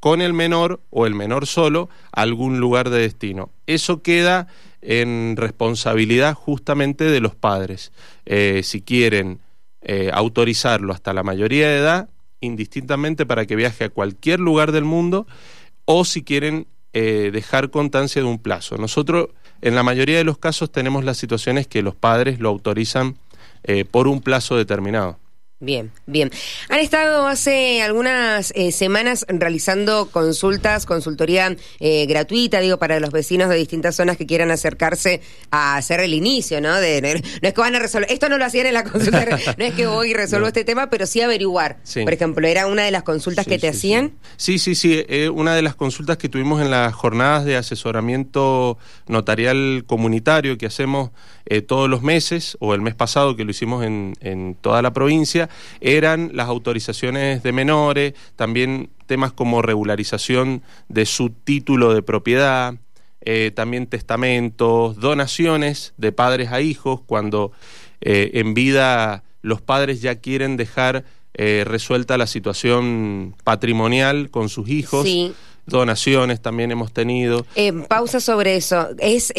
con 0.00 0.22
el 0.22 0.32
menor 0.32 0.80
o 0.90 1.06
el 1.06 1.14
menor 1.14 1.46
solo 1.46 1.88
a 2.12 2.22
algún 2.22 2.60
lugar 2.60 2.90
de 2.90 3.00
destino. 3.00 3.50
Eso 3.66 4.02
queda 4.02 4.48
en 4.82 5.36
responsabilidad 5.36 6.34
justamente 6.34 7.04
de 7.04 7.20
los 7.20 7.34
padres. 7.34 7.92
si 8.62 8.82
quieren 8.82 9.40
autorizarlo 10.12 10.92
hasta 10.92 11.12
la 11.12 11.22
mayoría 11.22 11.68
de 11.68 11.78
edad, 11.78 12.08
indistintamente 12.40 13.26
para 13.26 13.46
que 13.46 13.56
viaje 13.56 13.84
a 13.84 13.88
cualquier 13.88 14.40
lugar 14.40 14.72
del 14.72 14.84
mundo, 14.84 15.26
o 15.84 16.04
si 16.04 16.22
quieren 16.22 16.66
eh, 16.92 17.30
dejar 17.32 17.70
constancia 17.70 18.22
de 18.22 18.28
un 18.28 18.38
plazo. 18.38 18.76
Nosotros, 18.76 19.28
en 19.60 19.74
la 19.74 19.82
mayoría 19.82 20.18
de 20.18 20.24
los 20.24 20.38
casos, 20.38 20.72
tenemos 20.72 21.04
las 21.04 21.18
situaciones 21.18 21.66
que 21.66 21.82
los 21.82 21.94
padres 21.94 22.40
lo 22.40 22.48
autorizan 22.48 23.16
eh, 23.64 23.84
por 23.84 24.08
un 24.08 24.20
plazo 24.20 24.56
determinado. 24.56 25.18
Bien, 25.60 25.90
bien. 26.06 26.30
Han 26.68 26.78
estado 26.78 27.26
hace 27.26 27.82
algunas 27.82 28.52
eh, 28.54 28.70
semanas 28.70 29.26
realizando 29.28 30.08
consultas, 30.08 30.86
consultoría 30.86 31.56
eh, 31.80 32.06
gratuita, 32.06 32.60
digo, 32.60 32.78
para 32.78 33.00
los 33.00 33.10
vecinos 33.10 33.48
de 33.48 33.56
distintas 33.56 33.96
zonas 33.96 34.16
que 34.16 34.24
quieran 34.24 34.52
acercarse 34.52 35.20
a 35.50 35.76
hacer 35.76 35.98
el 35.98 36.14
inicio, 36.14 36.60
¿no? 36.60 36.76
De, 36.76 37.02
no, 37.02 37.08
es 37.48 37.54
que 37.54 37.60
van 37.60 37.74
a 37.74 37.80
resolver, 37.80 38.08
esto 38.12 38.28
no 38.28 38.38
lo 38.38 38.44
hacían 38.44 38.66
en 38.66 38.74
la 38.74 38.84
consulta, 38.84 39.26
no 39.58 39.64
es 39.64 39.74
que 39.74 39.88
voy 39.88 40.10
y 40.10 40.14
resuelvo 40.14 40.46
este 40.46 40.62
tema, 40.62 40.90
pero 40.90 41.06
sí 41.06 41.22
averiguar. 41.22 41.78
Por 41.92 42.12
ejemplo, 42.12 42.46
¿era 42.46 42.68
una 42.68 42.84
de 42.84 42.92
las 42.92 43.02
consultas 43.02 43.44
que 43.44 43.58
te 43.58 43.66
hacían? 43.66 44.12
Sí, 44.36 44.60
sí, 44.60 44.76
sí, 44.76 45.04
eh, 45.08 45.28
una 45.28 45.56
de 45.56 45.62
las 45.62 45.74
consultas 45.74 46.18
que 46.18 46.28
tuvimos 46.28 46.62
en 46.62 46.70
las 46.70 46.94
jornadas 46.94 47.44
de 47.44 47.56
asesoramiento 47.56 48.78
notarial 49.08 49.82
comunitario 49.88 50.56
que 50.56 50.66
hacemos 50.66 51.10
todos 51.66 51.88
los 51.88 52.02
meses, 52.02 52.56
o 52.60 52.74
el 52.74 52.80
mes 52.82 52.94
pasado 52.94 53.34
que 53.34 53.44
lo 53.44 53.50
hicimos 53.50 53.84
en, 53.84 54.14
en 54.20 54.54
toda 54.54 54.82
la 54.82 54.92
provincia, 54.92 55.48
eran 55.80 56.30
las 56.34 56.48
autorizaciones 56.48 57.42
de 57.42 57.52
menores, 57.52 58.14
también 58.36 58.90
temas 59.06 59.32
como 59.32 59.62
regularización 59.62 60.62
de 60.88 61.06
su 61.06 61.30
título 61.30 61.94
de 61.94 62.02
propiedad, 62.02 62.74
eh, 63.20 63.50
también 63.52 63.88
testamentos, 63.88 64.96
donaciones 64.96 65.92
de 65.96 66.12
padres 66.12 66.52
a 66.52 66.60
hijos, 66.60 67.00
cuando 67.04 67.50
eh, 68.00 68.30
en 68.34 68.54
vida 68.54 69.24
los 69.42 69.60
padres 69.60 70.00
ya 70.00 70.16
quieren 70.16 70.56
dejar 70.56 71.04
eh, 71.34 71.64
resuelta 71.66 72.16
la 72.16 72.26
situación 72.26 73.34
patrimonial 73.42 74.30
con 74.30 74.48
sus 74.48 74.68
hijos. 74.68 75.06
Donaciones 75.66 76.40
también 76.40 76.70
hemos 76.70 76.92
tenido. 76.92 77.44
pausa 77.88 78.20
sobre 78.20 78.56
eso. 78.56 78.88
Es 78.98 79.32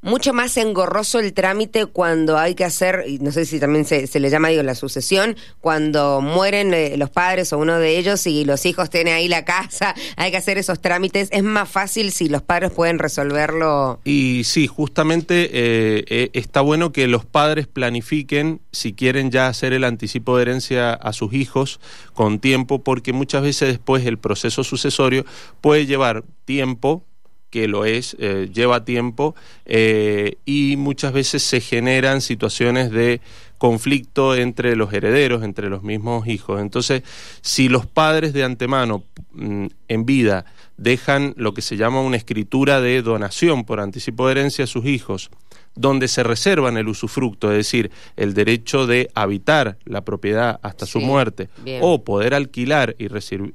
mucho 0.00 0.32
más 0.32 0.56
engorroso 0.56 1.18
el 1.18 1.32
trámite 1.32 1.86
cuando 1.86 2.38
hay 2.38 2.54
que 2.54 2.64
hacer, 2.64 3.04
y 3.06 3.18
no 3.18 3.32
sé 3.32 3.44
si 3.44 3.58
también 3.58 3.84
se, 3.84 4.06
le 4.18 4.30
llama 4.30 4.48
digo, 4.48 4.62
la 4.62 4.74
sucesión, 4.74 5.36
cuando 5.60 6.20
mueren 6.20 6.72
eh, 6.72 6.96
los 6.96 7.10
padres 7.10 7.52
o 7.52 7.58
uno 7.58 7.78
de 7.78 7.98
ellos 7.98 8.26
y 8.26 8.44
los 8.44 8.64
hijos 8.66 8.90
tienen 8.90 9.14
ahí 9.14 9.28
la 9.28 9.44
casa, 9.44 9.94
hay 10.16 10.30
que 10.30 10.36
hacer 10.36 10.58
esos 10.58 10.80
trámites. 10.80 11.28
¿Es 11.32 11.42
más 11.42 11.68
fácil 11.68 12.12
si 12.12 12.28
los 12.28 12.42
padres 12.42 12.70
pueden 12.70 12.98
resolverlo? 12.98 14.00
Y 14.04 14.42
sí, 14.44 14.66
justamente 14.66 15.50
eh, 15.52 16.04
eh, 16.08 16.30
está 16.32 16.60
bueno 16.60 16.92
que 16.92 17.08
los 17.08 17.24
padres 17.24 17.66
planifiquen 17.66 18.60
si 18.72 18.92
quieren 18.92 19.30
ya 19.30 19.48
hacer 19.48 19.72
el 19.72 19.84
anticipo 19.84 20.36
de 20.36 20.42
herencia 20.42 20.92
a 20.92 21.12
sus 21.12 21.32
hijos 21.32 21.80
con 22.14 22.38
tiempo, 22.38 22.82
porque 22.82 23.12
muchas 23.12 23.42
veces 23.42 23.68
después 23.68 24.06
el 24.06 24.18
proceso 24.18 24.62
sucesorio 24.62 25.24
puede 25.60 25.86
llevar 25.86 26.24
tiempo 26.44 27.04
que 27.50 27.68
lo 27.68 27.84
es, 27.84 28.16
eh, 28.18 28.48
lleva 28.52 28.84
tiempo 28.84 29.34
eh, 29.64 30.36
y 30.44 30.76
muchas 30.76 31.12
veces 31.12 31.42
se 31.42 31.60
generan 31.60 32.20
situaciones 32.20 32.90
de 32.90 33.20
conflicto 33.58 34.36
entre 34.36 34.76
los 34.76 34.92
herederos, 34.92 35.42
entre 35.42 35.68
los 35.68 35.82
mismos 35.82 36.28
hijos. 36.28 36.60
Entonces, 36.60 37.02
si 37.40 37.68
los 37.68 37.86
padres 37.86 38.32
de 38.32 38.44
antemano 38.44 39.02
mm, 39.32 39.66
en 39.88 40.06
vida 40.06 40.44
dejan 40.76 41.34
lo 41.36 41.54
que 41.54 41.62
se 41.62 41.76
llama 41.76 42.00
una 42.00 42.16
escritura 42.16 42.80
de 42.80 43.02
donación 43.02 43.64
por 43.64 43.80
anticipo 43.80 44.26
de 44.26 44.32
herencia 44.32 44.64
a 44.64 44.68
sus 44.68 44.86
hijos, 44.86 45.30
donde 45.74 46.08
se 46.08 46.22
reservan 46.22 46.76
el 46.76 46.88
usufructo, 46.88 47.50
es 47.50 47.58
decir, 47.58 47.90
el 48.16 48.34
derecho 48.34 48.86
de 48.86 49.10
habitar 49.14 49.78
la 49.84 50.04
propiedad 50.04 50.58
hasta 50.62 50.86
su 50.86 51.00
muerte, 51.00 51.48
o 51.80 52.02
poder 52.02 52.34
alquilar 52.34 52.96
y 52.98 53.06
recibir, 53.08 53.52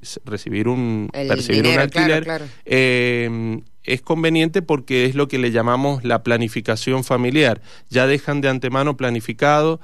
un, 0.68 1.10
percibir 1.12 1.68
un 1.68 1.80
alquiler, 1.80 2.44
eh, 2.66 3.62
es 3.84 4.02
conveniente 4.02 4.62
porque 4.62 5.06
es 5.06 5.16
lo 5.16 5.28
que 5.28 5.38
le 5.38 5.52
llamamos 5.52 6.04
la 6.04 6.24
planificación 6.24 7.04
familiar. 7.04 7.62
Ya 7.90 8.08
dejan 8.08 8.42
de 8.42 8.50
antemano 8.50 8.98
planificado, 8.98 9.80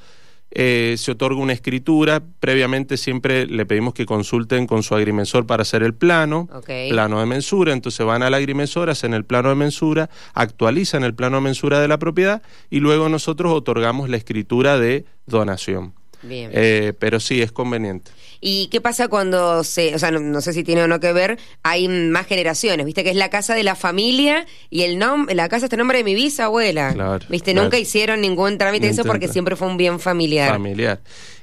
eh, 0.52 0.96
se 0.98 1.12
otorga 1.12 1.40
una 1.40 1.54
escritura, 1.54 2.24
previamente 2.40 2.98
siempre 2.98 3.46
le 3.46 3.68
pedimos 3.68 3.94
que 3.94 4.08
consulten 4.08 4.66
con 4.66 4.82
su 4.82 4.96
agrimensor 4.96 5.46
para 5.46 5.62
hacer 5.62 5.84
el 5.84 5.94
plano, 5.94 6.50
plano 6.90 7.20
de 7.20 7.26
mensura, 7.28 7.72
entonces 7.72 8.04
van 8.04 8.24
al 8.24 8.34
agrimensor, 8.34 8.90
hacen 8.90 9.14
el 9.14 9.26
plano 9.26 9.50
de 9.50 9.56
mensura, 9.56 10.10
actualizan 10.34 11.04
el 11.04 11.14
plano 11.14 11.38
de 11.38 11.44
mensura 11.44 11.80
de 11.80 11.88
la 11.88 12.00
propiedad 12.00 12.42
y 12.72 12.80
luego 12.80 13.10
nosotros 13.10 13.54
otorgamos 13.54 14.10
la 14.10 14.18
escritura 14.18 14.80
de 14.80 15.06
donación. 15.28 15.94
Bien. 16.24 16.50
Eh, 16.54 16.94
pero 16.98 17.20
sí, 17.20 17.42
es 17.42 17.52
conveniente. 17.52 18.12
¿Y 18.42 18.68
qué 18.68 18.80
pasa 18.80 19.08
cuando 19.08 19.64
se, 19.64 19.96
o 19.96 20.00
sea, 20.00 20.12
no, 20.12 20.42
sé 20.42 20.54
si 20.54 20.64
tiene 20.64 20.84
o 20.84 20.88
no 20.88 21.00
que 21.00 21.12
ver, 21.12 21.38
hay 21.64 21.88
más 21.88 22.26
generaciones, 22.26 22.86
viste 22.86 23.04
que 23.04 23.10
es 23.10 23.16
la 23.16 23.30
casa 23.30 23.54
de 23.54 23.64
la 23.64 23.76
familia 23.76 24.46
y 24.70 24.84
el 24.84 24.98
nombre, 24.98 25.36
la 25.36 25.50
casa 25.50 25.66
está 25.66 25.76
en 25.76 25.80
nombre 25.80 25.98
de 25.98 26.04
mi 26.04 26.16
bisabuela. 26.16 26.94
Claro. 26.94 27.26
Viste, 27.30 27.54
nunca 27.54 27.78
hicieron 27.78 28.22
ningún 28.22 28.58
trámite 28.58 28.86
de 28.86 28.94
eso 28.94 29.04
porque 29.04 29.28
siempre 29.28 29.56
fue 29.56 29.68
un 29.68 29.78
bien 29.78 30.00
familiar. 30.00 30.52
Familiar. 30.52 31.00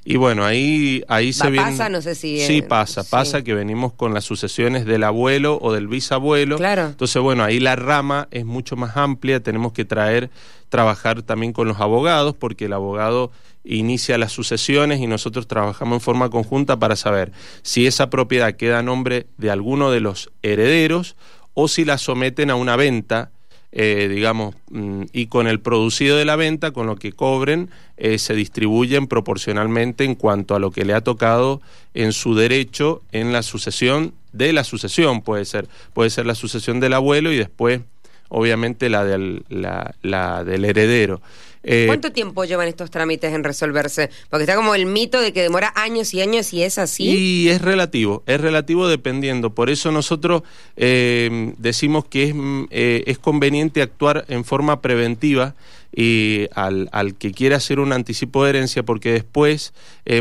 Y 0.09 0.17
bueno, 0.19 0.45
ahí, 0.45 1.03
ahí 1.09 1.33
se 1.33 1.51
viene. 1.51 1.67
Pasa, 1.67 1.89
no 1.89 2.01
sé 2.01 2.15
si. 2.15 2.39
Sí, 2.39 2.63
pasa, 2.63 3.03
pasa 3.03 3.43
que 3.43 3.55
venimos 3.55 3.93
con 3.93 4.15
las 4.15 4.25
sucesiones 4.25 4.87
del 4.87 5.03
abuelo 5.03 5.59
o 5.61 5.73
del 5.73 5.89
bisabuelo. 5.89 6.59
Claro. 6.59 6.87
Entonces, 6.87 7.21
bueno, 7.21 7.43
ahí 7.43 7.59
la 7.59 7.75
rama 7.75 8.29
es 8.31 8.45
mucho 8.45 8.77
más 8.77 8.97
amplia, 8.97 9.43
tenemos 9.43 9.73
que 9.73 9.85
traer, 9.85 10.31
trabajar 10.69 11.23
también 11.23 11.53
con 11.53 11.67
los 11.67 11.81
abogados, 11.81 12.37
porque 12.37 12.67
el 12.67 12.75
abogado 12.75 13.33
inicia 13.67 14.17
las 14.17 14.33
sucesiones 14.33 15.01
y 15.01 15.07
nosotros 15.07 15.47
trabajamos 15.47 15.97
en 15.97 16.01
forma 16.01 16.31
conjunta 16.31 16.79
para 16.79 16.97
saber 16.97 17.33
si 17.63 17.87
esa 17.87 18.09
propiedad 18.09 18.55
queda 18.55 18.79
a 18.79 18.83
nombre 18.83 19.27
de 19.37 19.51
alguno 19.51 19.91
de 19.91 20.01
los 20.01 20.31
herederos 20.43 21.17
o 21.55 21.69
si 21.69 21.85
la 21.85 21.99
someten 21.99 22.51
a 22.51 22.55
una 22.55 22.77
venta, 22.77 23.31
eh, 23.73 24.09
digamos, 24.09 24.55
mm, 24.71 25.05
y 25.13 25.27
con 25.27 25.49
el 25.49 25.61
producido 25.61 26.17
de 26.17 26.25
la 26.25 26.37
venta, 26.37 26.71
con 26.71 26.87
lo 26.87 26.97
que 26.97 27.13
cobren, 27.13 27.71
eh, 27.97 28.19
se 28.19 28.35
distribuyen 28.35 29.07
proporcionalmente 29.09 30.05
en 30.05 30.15
cuanto 30.15 30.55
a 30.55 30.59
lo 30.59 30.71
que 30.71 30.85
le 30.85 30.95
ha 30.95 31.01
tocado 31.01 31.61
en 31.95 32.13
su 32.13 32.35
derecho 32.35 33.03
en 33.11 33.33
la 33.33 33.43
sucesión 33.43 34.15
de 34.33 34.53
la 34.53 34.65
sucesión, 34.65 35.23
puede 35.23 35.47
ser, 35.47 35.67
puede 35.95 36.11
ser 36.11 36.27
la 36.27 36.35
sucesión 36.35 36.79
del 36.79 36.93
abuelo 36.93 37.33
y 37.33 37.39
después, 37.39 37.81
obviamente, 38.29 38.91
la 38.91 39.03
del, 39.03 39.45
la 39.49 40.45
del 40.45 40.67
heredero. 40.67 41.23
Eh, 41.69 41.87
¿Cuánto 41.89 42.13
tiempo 42.13 42.45
llevan 42.45 42.69
estos 42.69 42.93
trámites 42.93 43.35
en 43.35 43.43
resolverse? 43.43 44.09
Porque 44.31 44.45
está 44.45 44.55
como 44.55 44.77
el 44.77 44.87
mito 44.87 45.21
de 45.21 45.33
que 45.33 45.43
demora 45.43 45.73
años 45.75 46.15
y 46.15 46.21
años 46.21 46.53
y 46.53 46.63
es 46.63 46.79
así. 46.79 47.05
Y 47.05 47.49
es 47.49 47.61
relativo, 47.61 48.23
es 48.27 48.41
relativo 48.41 48.87
dependiendo. 48.87 49.51
Por 49.51 49.69
eso 49.69 49.91
nosotros 49.91 50.43
eh, 50.77 51.53
decimos 51.59 52.05
que 52.05 52.29
es, 52.29 52.35
eh, 52.71 53.03
es 53.07 53.19
conveniente 53.19 53.83
actuar 53.83 54.25
en 54.29 54.45
forma 54.45 54.81
preventiva 54.81 55.57
y 55.93 56.47
al, 56.55 56.89
al, 56.93 57.15
que 57.15 57.33
quiera 57.33 57.57
hacer 57.57 57.81
un 57.81 57.93
anticipo 57.93 58.45
de 58.45 58.51
herencia, 58.51 58.85
porque 58.85 59.13
después 59.13 59.73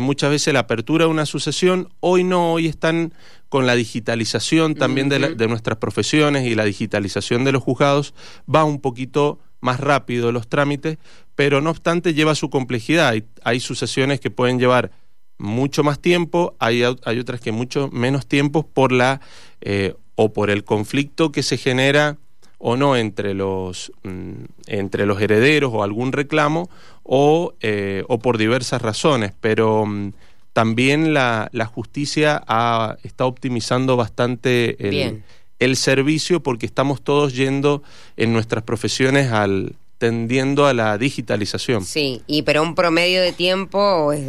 muchas 0.01 0.29
veces 0.29 0.53
la 0.53 0.61
apertura 0.61 1.03
de 1.03 1.11
una 1.11 1.25
sucesión, 1.25 1.89
hoy 1.99 2.23
no, 2.23 2.53
hoy 2.53 2.67
están 2.67 3.11
con 3.49 3.67
la 3.67 3.75
digitalización 3.75 4.75
también 4.75 5.09
de, 5.09 5.35
de 5.35 5.47
nuestras 5.47 5.77
profesiones 5.77 6.45
y 6.45 6.55
la 6.55 6.63
digitalización 6.63 7.43
de 7.43 7.51
los 7.51 7.61
juzgados, 7.61 8.13
va 8.53 8.63
un 8.63 8.79
poquito 8.79 9.39
más 9.65 9.81
rápido 9.81 10.31
los 10.31 10.47
trámites, 10.47 10.97
pero 11.35 11.59
no 11.59 11.71
obstante 11.71 12.13
lleva 12.13 12.35
su 12.35 12.49
complejidad. 12.49 13.09
Hay, 13.09 13.25
hay 13.43 13.59
sucesiones 13.59 14.21
que 14.21 14.29
pueden 14.29 14.59
llevar 14.59 14.91
mucho 15.37 15.83
más 15.83 15.99
tiempo, 15.99 16.55
hay, 16.59 16.83
hay 16.83 17.19
otras 17.19 17.41
que 17.41 17.51
mucho 17.51 17.89
menos 17.91 18.25
tiempo 18.27 18.65
por 18.65 18.93
la 18.93 19.19
eh, 19.59 19.95
o 20.15 20.31
por 20.31 20.49
el 20.49 20.63
conflicto 20.63 21.31
que 21.33 21.43
se 21.43 21.57
genera 21.57 22.17
o 22.57 22.77
no 22.77 22.95
entre 22.95 23.33
los 23.33 23.91
mm, 24.03 24.45
entre 24.67 25.05
los 25.05 25.21
herederos 25.21 25.71
o 25.73 25.83
algún 25.83 26.13
reclamo 26.13 26.69
o, 27.03 27.53
eh, 27.59 28.05
o 28.07 28.19
por 28.19 28.37
diversas 28.37 28.81
razones, 28.81 29.33
pero 29.41 29.85
mm, 29.85 30.13
también 30.53 31.13
la, 31.13 31.49
la 31.51 31.65
justicia 31.65 32.41
ha, 32.47 32.95
está 33.03 33.25
optimizando 33.25 33.97
bastante 33.97 34.87
el, 34.87 35.23
el 35.59 35.75
servicio 35.75 36.41
porque 36.41 36.65
estamos 36.65 37.01
todos 37.01 37.33
yendo 37.33 37.83
en 38.17 38.33
nuestras 38.33 38.63
profesiones 38.63 39.31
al 39.31 39.75
tendiendo 39.97 40.65
a 40.65 40.73
la 40.73 40.97
digitalización. 40.97 41.83
Sí, 41.85 42.21
y 42.27 42.41
pero 42.41 42.61
un 42.61 42.75
promedio 42.75 43.21
de 43.21 43.31
tiempo 43.31 44.11
es 44.11 44.27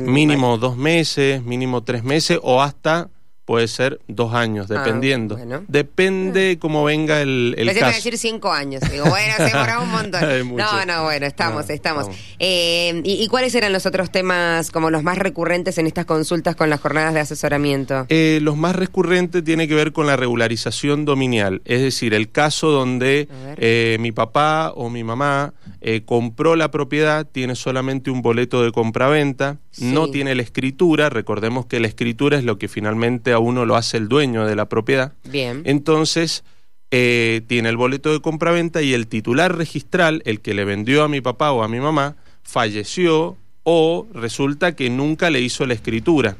mínimo 0.00 0.58
dos 0.58 0.76
meses, 0.76 1.42
mínimo 1.42 1.82
tres 1.84 2.02
meses 2.02 2.38
o 2.42 2.60
hasta 2.60 3.10
puede 3.44 3.68
ser 3.68 4.00
dos 4.08 4.32
años, 4.34 4.70
Ah, 4.70 4.74
dependiendo. 4.82 5.36
bueno. 5.36 5.64
Depende 5.68 6.58
cómo 6.58 6.82
venga 6.84 7.20
el, 7.20 7.54
el 7.58 7.72
caso. 7.78 7.96
decir 7.96 8.16
cinco 8.18 8.50
años. 8.52 8.82
Digo, 8.90 9.04
bueno, 9.04 9.34
se 9.36 9.44
demoró 9.44 9.82
un 9.82 9.90
montón. 9.90 10.20
No, 10.56 10.84
no, 10.86 11.02
bueno, 11.04 11.26
estamos, 11.26 11.66
No, 11.68 11.74
estamos. 11.74 12.06
Eh, 12.38 13.00
¿y, 13.04 13.22
y 13.22 13.28
cuáles 13.28 13.54
eran 13.54 13.72
los 13.72 13.86
otros 13.86 14.10
temas 14.10 14.70
como 14.70 14.90
los 14.90 15.02
más 15.02 15.18
recurrentes 15.18 15.78
en 15.78 15.86
estas 15.86 16.04
consultas 16.06 16.56
con 16.56 16.70
las 16.70 16.80
jornadas 16.80 17.12
de 17.14 17.20
asesoramiento? 17.20 18.06
Eh, 18.08 18.38
los 18.42 18.56
más 18.56 18.74
recurrentes 18.76 19.44
tiene 19.44 19.68
que 19.68 19.74
ver 19.74 19.92
con 19.92 20.06
la 20.06 20.16
regularización 20.16 21.04
dominial, 21.04 21.60
es 21.64 21.80
decir, 21.82 22.14
el 22.14 22.30
caso 22.30 22.70
donde 22.70 23.28
eh, 23.56 23.96
mi 24.00 24.12
papá 24.12 24.72
o 24.74 24.88
mi 24.90 25.04
mamá 25.04 25.52
eh, 25.86 26.02
compró 26.04 26.56
la 26.56 26.70
propiedad, 26.70 27.26
tiene 27.30 27.54
solamente 27.54 28.10
un 28.10 28.22
boleto 28.22 28.62
de 28.64 28.72
compraventa, 28.72 29.58
Sí. 29.70 29.92
no 29.92 30.08
tiene 30.10 30.34
la 30.34 30.40
escritura, 30.40 31.10
recordemos 31.10 31.66
que 31.66 31.78
la 31.78 31.86
escritura 31.88 32.38
es 32.38 32.44
lo 32.44 32.56
que 32.56 32.68
finalmente 32.68 33.32
a 33.32 33.38
uno 33.38 33.66
lo 33.66 33.76
hace 33.76 33.98
el 33.98 34.08
dueño 34.08 34.46
de 34.46 34.56
la 34.56 34.66
propiedad, 34.68 35.12
Bien. 35.24 35.60
entonces 35.66 36.42
eh, 36.90 37.42
tiene 37.48 37.68
el 37.68 37.76
boleto 37.76 38.12
de 38.12 38.20
compraventa 38.20 38.80
y 38.80 38.94
el 38.94 39.08
titular 39.08 39.56
registral, 39.58 40.22
el 40.24 40.40
que 40.40 40.54
le 40.54 40.64
vendió 40.64 41.02
a 41.04 41.08
mi 41.08 41.20
papá 41.20 41.52
o 41.52 41.62
a 41.62 41.68
mi 41.68 41.80
mamá, 41.80 42.16
falleció 42.42 43.36
o 43.62 44.06
resulta 44.14 44.74
que 44.76 44.88
nunca 44.90 45.28
le 45.28 45.40
hizo 45.40 45.66
la 45.66 45.74
escritura. 45.74 46.36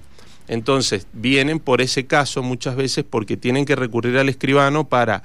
Entonces, 0.49 1.07
vienen 1.13 1.59
por 1.59 1.81
ese 1.81 2.07
caso 2.07 2.43
muchas 2.43 2.77
veces 2.77 3.05
porque 3.09 3.37
tienen 3.37 3.65
que 3.65 3.77
recurrir 3.77 4.17
al 4.17 4.29
escribano 4.29 4.89
para 4.89 5.23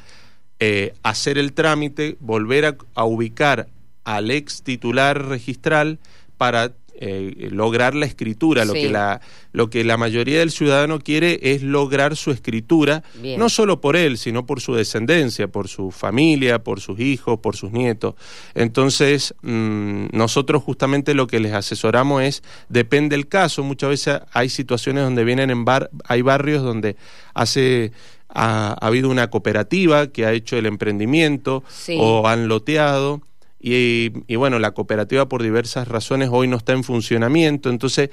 eh, 0.60 0.94
hacer 1.04 1.38
el 1.38 1.54
trámite, 1.54 2.18
volver 2.20 2.66
a, 2.66 2.76
a 2.96 3.06
ubicar 3.06 3.68
al 4.16 4.32
ex 4.32 4.64
titular 4.64 5.28
registral 5.28 6.00
para 6.38 6.72
eh, 7.02 7.50
lograr 7.52 7.94
la 7.94 8.08
escritura. 8.08 8.66
Lo, 8.66 8.74
que 8.74 8.90
la, 8.90 9.22
lo 9.54 9.70
que 9.70 9.84
la 9.84 9.98
mayoría 9.98 10.40
del 10.40 10.50
ciudadano 10.52 11.00
quiere 11.00 11.40
es 11.44 11.62
lograr 11.62 12.16
su 12.16 12.32
escritura, 12.32 13.04
Bien. 13.22 13.40
no 13.40 13.50
solo 13.50 13.80
por 13.80 13.96
él, 13.96 14.18
sino 14.18 14.46
por 14.48 14.62
su 14.62 14.74
descendencia, 14.74 15.48
por 15.48 15.68
su 15.68 15.92
familia, 15.92 16.64
por 16.64 16.82
sus 16.82 17.00
hijos, 17.00 17.40
por 17.40 17.56
sus 17.56 17.72
nietos. 17.72 18.16
Entonces, 18.56 19.36
mm, 19.44 20.08
nosotros 20.12 20.64
justamente 20.64 21.14
lo 21.14 21.28
que 21.28 21.40
les 21.40 21.54
asesoramos 21.54 22.24
es, 22.24 22.44
depende 22.68 23.16
del 23.16 23.28
caso, 23.28 23.64
muchas 23.64 23.92
veces 23.92 24.20
hay 24.34 24.50
situaciones 24.50 25.04
donde 25.04 25.24
vienen 25.24 25.52
en 25.52 25.66
bar, 25.66 25.92
hay 26.06 26.24
barrios 26.24 26.64
donde 26.64 26.96
hace... 27.36 27.92
Ha, 28.32 28.78
ha 28.80 28.86
habido 28.86 29.10
una 29.10 29.32
cooperativa 29.32 30.06
que 30.12 30.24
ha 30.24 30.34
hecho 30.34 30.56
el 30.56 30.68
emprendimiento 30.68 31.64
Sí. 31.68 31.98
o 32.00 32.28
han 32.28 32.48
loteado 32.48 33.24
y, 33.60 34.12
y 34.28 34.36
bueno, 34.38 34.58
la 34.60 34.72
cooperativa 34.72 35.28
por 35.28 35.44
diversas 35.44 35.88
razones 35.88 36.30
hoy 36.32 36.48
no 36.48 36.58
está 36.58 36.74
en 36.74 36.84
funcionamiento, 36.84 37.70
entonces 37.70 38.10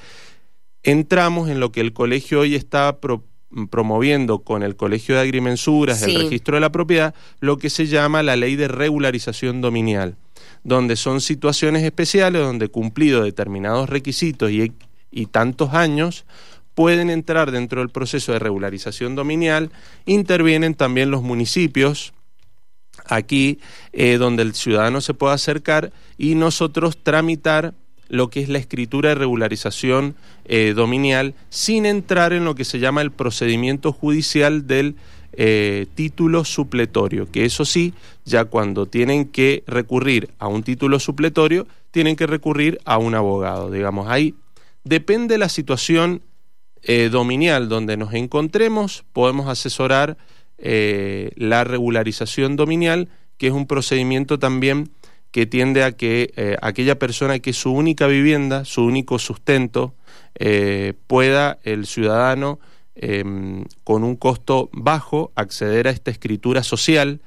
entramos 0.82 1.48
en 1.48 1.60
lo 1.60 1.72
que 1.72 1.80
el 1.80 1.92
colegio 1.92 2.40
hoy 2.40 2.54
está 2.54 2.98
pro- 3.00 3.24
promoviendo 3.70 4.40
con 4.40 4.62
el 4.62 4.76
Colegio 4.76 5.14
de 5.14 5.20
Agrimensuras, 5.22 6.00
Sí. 6.00 6.14
el 6.14 6.22
registro 6.24 6.56
de 6.56 6.60
la 6.60 6.70
propiedad, 6.72 7.14
lo 7.40 7.58
que 7.58 7.70
se 7.70 7.86
llama 7.86 8.22
la 8.22 8.36
ley 8.36 8.56
de 8.56 8.68
regularización 8.68 9.60
dominial, 9.60 10.16
donde 10.64 10.96
son 10.96 11.20
situaciones 11.20 11.82
especiales 11.84 12.42
donde 12.42 12.68
cumplido 12.68 13.22
determinados 13.22 13.88
requisitos 13.88 14.50
y, 14.50 14.72
y 15.10 15.26
tantos 15.26 15.74
años, 15.74 16.26
pueden 16.74 17.08
entrar 17.08 17.52
dentro 17.52 17.80
del 17.80 17.88
proceso 17.88 18.32
de 18.32 18.38
regularización 18.40 19.14
dominial, 19.14 19.70
intervienen 20.04 20.74
también 20.74 21.10
los 21.10 21.22
municipios, 21.22 22.12
aquí 23.08 23.58
eh, 23.92 24.16
donde 24.18 24.42
el 24.42 24.54
ciudadano 24.54 25.00
se 25.00 25.14
pueda 25.14 25.34
acercar 25.34 25.92
y 26.18 26.34
nosotros 26.34 26.98
tramitar 27.02 27.74
lo 28.08 28.30
que 28.30 28.40
es 28.40 28.48
la 28.48 28.58
escritura 28.58 29.10
de 29.10 29.14
regularización 29.16 30.14
eh, 30.44 30.74
dominial 30.76 31.34
sin 31.50 31.86
entrar 31.86 32.32
en 32.32 32.44
lo 32.44 32.54
que 32.54 32.64
se 32.64 32.78
llama 32.78 33.02
el 33.02 33.10
procedimiento 33.10 33.92
judicial 33.92 34.66
del 34.66 34.96
eh, 35.32 35.86
título 35.94 36.44
supletorio, 36.44 37.30
que 37.30 37.44
eso 37.44 37.64
sí, 37.64 37.94
ya 38.24 38.44
cuando 38.44 38.86
tienen 38.86 39.26
que 39.26 39.64
recurrir 39.66 40.30
a 40.38 40.46
un 40.46 40.62
título 40.62 41.00
supletorio, 41.00 41.66
tienen 41.90 42.16
que 42.16 42.26
recurrir 42.26 42.78
a 42.84 42.98
un 42.98 43.14
abogado, 43.14 43.70
digamos, 43.70 44.08
ahí 44.08 44.34
depende 44.84 45.36
la 45.36 45.48
situación 45.48 46.22
dominial 47.10 47.68
donde 47.68 47.96
nos 47.96 48.14
encontremos, 48.14 49.04
podemos 49.12 49.48
asesorar 49.48 50.16
eh, 50.58 51.32
la 51.36 51.64
regularización 51.64 52.56
dominial, 52.56 53.08
que 53.38 53.48
es 53.48 53.52
un 53.52 53.66
procedimiento 53.66 54.38
también 54.38 54.90
que 55.36 55.44
tiende 55.44 55.84
a 55.84 55.92
que 55.92 56.32
eh, 56.36 56.56
aquella 56.62 56.98
persona 56.98 57.38
que 57.40 57.50
es 57.50 57.58
su 57.58 57.70
única 57.70 58.06
vivienda, 58.06 58.64
su 58.64 58.84
único 58.84 59.18
sustento, 59.18 59.94
eh, 60.34 60.94
pueda 61.06 61.58
el 61.62 61.86
ciudadano 61.86 62.58
eh, 62.94 63.22
con 63.84 64.02
un 64.02 64.16
costo 64.16 64.70
bajo 64.72 65.32
acceder 65.34 65.88
a 65.88 65.90
esta 65.90 66.10
escritura 66.10 66.62
social 66.62 67.20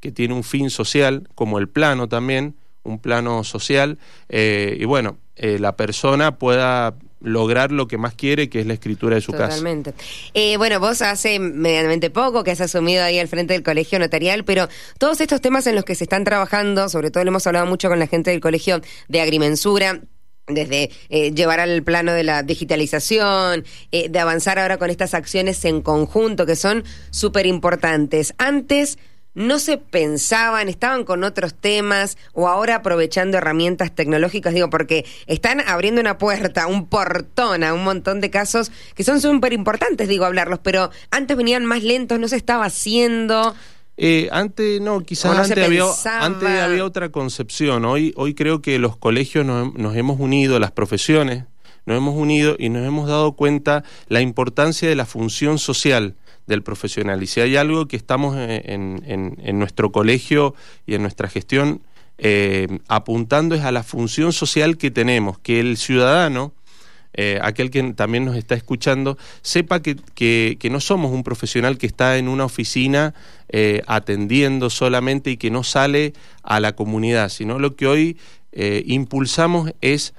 que 0.00 0.12
tiene 0.12 0.34
un 0.34 0.44
fin 0.44 0.68
social, 0.68 1.26
como 1.34 1.58
el 1.58 1.70
plano 1.70 2.06
también, 2.06 2.54
un 2.82 2.98
plano 2.98 3.44
social, 3.44 3.98
y 4.28 4.84
bueno, 4.84 5.16
la 5.36 5.74
persona 5.76 6.36
pueda 6.36 6.94
lograr 7.24 7.72
lo 7.72 7.88
que 7.88 7.98
más 7.98 8.14
quiere, 8.14 8.48
que 8.48 8.60
es 8.60 8.66
la 8.66 8.74
escritura 8.74 9.16
de 9.16 9.20
su 9.20 9.32
casa. 9.32 9.48
Totalmente. 9.48 9.94
Eh, 10.34 10.56
bueno, 10.56 10.78
vos 10.78 11.02
hace 11.02 11.38
medianamente 11.38 12.10
poco 12.10 12.44
que 12.44 12.52
has 12.52 12.60
asumido 12.60 13.02
ahí 13.02 13.18
al 13.18 13.28
frente 13.28 13.54
del 13.54 13.62
colegio 13.62 13.98
notarial, 13.98 14.44
pero 14.44 14.68
todos 14.98 15.20
estos 15.20 15.40
temas 15.40 15.66
en 15.66 15.74
los 15.74 15.84
que 15.84 15.94
se 15.94 16.04
están 16.04 16.24
trabajando, 16.24 16.88
sobre 16.88 17.10
todo 17.10 17.24
lo 17.24 17.30
hemos 17.30 17.46
hablado 17.46 17.66
mucho 17.66 17.88
con 17.88 17.98
la 17.98 18.06
gente 18.06 18.30
del 18.30 18.40
colegio 18.40 18.80
de 19.08 19.20
agrimensura, 19.20 20.00
desde 20.46 20.90
eh, 21.08 21.32
llevar 21.32 21.60
al 21.60 21.82
plano 21.82 22.12
de 22.12 22.22
la 22.22 22.42
digitalización, 22.42 23.64
eh, 23.92 24.08
de 24.10 24.18
avanzar 24.18 24.58
ahora 24.58 24.76
con 24.76 24.90
estas 24.90 25.14
acciones 25.14 25.64
en 25.64 25.80
conjunto 25.80 26.44
que 26.44 26.56
son 26.56 26.84
súper 27.10 27.46
importantes. 27.46 28.34
Antes 28.36 28.98
no 29.34 29.58
se 29.58 29.78
pensaban, 29.78 30.68
estaban 30.68 31.04
con 31.04 31.24
otros 31.24 31.54
temas 31.54 32.16
o 32.32 32.48
ahora 32.48 32.76
aprovechando 32.76 33.38
herramientas 33.38 33.94
tecnológicas, 33.94 34.54
digo, 34.54 34.70
porque 34.70 35.04
están 35.26 35.60
abriendo 35.60 36.00
una 36.00 36.18
puerta, 36.18 36.66
un 36.66 36.86
portón 36.86 37.64
a 37.64 37.74
un 37.74 37.84
montón 37.84 38.20
de 38.20 38.30
casos 38.30 38.70
que 38.94 39.04
son 39.04 39.20
súper 39.20 39.52
importantes, 39.52 40.08
digo, 40.08 40.24
hablarlos, 40.24 40.60
pero 40.60 40.90
antes 41.10 41.36
venían 41.36 41.64
más 41.64 41.82
lentos, 41.82 42.18
no 42.18 42.28
se 42.28 42.36
estaba 42.36 42.66
haciendo. 42.66 43.54
Eh, 43.96 44.28
antes, 44.32 44.80
no, 44.80 45.00
quizás 45.00 45.48
no 45.48 45.64
había, 45.64 45.84
antes 46.20 46.48
había 46.48 46.84
otra 46.84 47.10
concepción. 47.10 47.84
Hoy, 47.84 48.12
hoy 48.16 48.34
creo 48.34 48.60
que 48.60 48.78
los 48.78 48.96
colegios 48.96 49.44
nos, 49.44 49.74
nos 49.74 49.96
hemos 49.96 50.18
unido, 50.18 50.58
las 50.58 50.72
profesiones 50.72 51.44
nos 51.86 51.98
hemos 51.98 52.14
unido 52.14 52.56
y 52.58 52.70
nos 52.70 52.86
hemos 52.86 53.08
dado 53.08 53.32
cuenta 53.32 53.84
la 54.08 54.20
importancia 54.20 54.88
de 54.88 54.94
la 54.94 55.04
función 55.04 55.58
social 55.58 56.14
del 56.46 56.62
profesional. 56.62 57.22
Y 57.22 57.26
si 57.26 57.40
hay 57.40 57.56
algo 57.56 57.86
que 57.86 57.96
estamos 57.96 58.36
en, 58.36 58.50
en- 58.50 59.02
en- 59.06 59.38
en 59.42 59.58
nuestro 59.58 59.92
colegio 59.92 60.54
y 60.86 60.94
en 60.94 61.02
nuestra 61.02 61.28
gestión 61.28 61.80
eh, 62.18 62.78
apuntando 62.88 63.54
es 63.56 63.62
a 63.62 63.72
la 63.72 63.82
función 63.82 64.32
social 64.32 64.76
que 64.78 64.90
tenemos, 64.92 65.38
que 65.40 65.58
el 65.58 65.76
ciudadano, 65.76 66.52
eh, 67.16 67.38
aquel 67.42 67.70
que 67.70 67.82
también 67.94 68.24
nos 68.24 68.36
está 68.36 68.54
escuchando, 68.54 69.18
sepa 69.42 69.80
que, 69.82 69.96
que- 70.14 70.56
no 70.70 70.80
somos 70.80 71.10
un 71.12 71.24
profesional 71.24 71.76
que 71.78 71.86
está 71.86 72.16
en 72.18 72.28
una 72.28 72.44
oficina 72.44 73.14
eh, 73.48 73.82
atendiendo 73.86 74.70
solamente 74.70 75.30
y 75.32 75.36
que 75.36 75.50
no 75.50 75.64
sale 75.64 76.12
a 76.42 76.60
la 76.60 76.74
comunidad, 76.76 77.30
sino 77.30 77.58
lo 77.58 77.74
que 77.74 77.86
hoy 77.86 78.16
eh, 78.52 78.82
impulsamos 78.86 79.72
es 79.80 80.14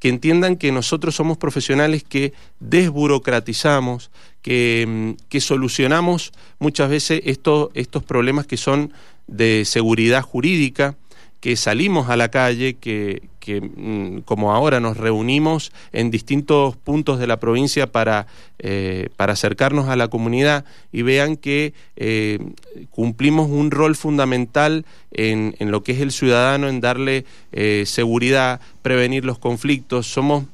que 0.00 0.08
entiendan 0.08 0.56
que 0.56 0.72
nosotros 0.72 1.14
somos 1.14 1.38
profesionales 1.38 2.04
que 2.04 2.32
desburocratizamos, 2.60 4.10
que, 4.46 5.40
solucionamos 5.40 6.32
muchas 6.60 6.88
veces 6.88 7.20
estos, 7.24 7.70
estos 7.74 8.04
problemas 8.04 8.46
que 8.46 8.56
son 8.56 8.92
de 9.26 9.64
seguridad 9.64 10.22
jurídica, 10.22 10.94
que 11.40 11.56
salimos 11.56 12.08
a 12.08 12.16
la 12.16 12.30
calle, 12.30 12.74
que, 12.74 13.22
que, 13.40 13.60
mm, 13.60 14.20
como 14.20 14.52
ahora 14.52 14.78
nos 14.78 14.96
reunimos 14.96 15.72
en 15.92 16.12
distintos 16.12 16.76
puntos 16.76 17.18
de 17.18 17.26
la 17.26 17.40
provincia 17.40 17.90
para, 17.90 18.28
eh, 18.60 19.08
para 19.16 19.32
acercarnos 19.32 19.88
a 19.88 19.96
la 19.96 20.06
comunidad 20.08 20.64
y 20.92 21.02
vean 21.02 21.36
que 21.36 21.74
eh, 21.96 22.38
cumplimos 22.90 23.50
un 23.50 23.72
rol 23.72 23.96
fundamental 23.96 24.86
en, 25.10 25.56
en 25.58 25.72
lo 25.72 25.82
que 25.82 25.92
es 25.92 26.00
el 26.00 26.12
ciudadano, 26.12 26.68
en 26.68 26.80
darle 26.80 27.24
eh, 27.50 27.82
seguridad, 27.84 28.60
prevenir 28.82 29.24
los 29.24 29.38
conflictos. 29.38 30.06
Somos 30.06 30.44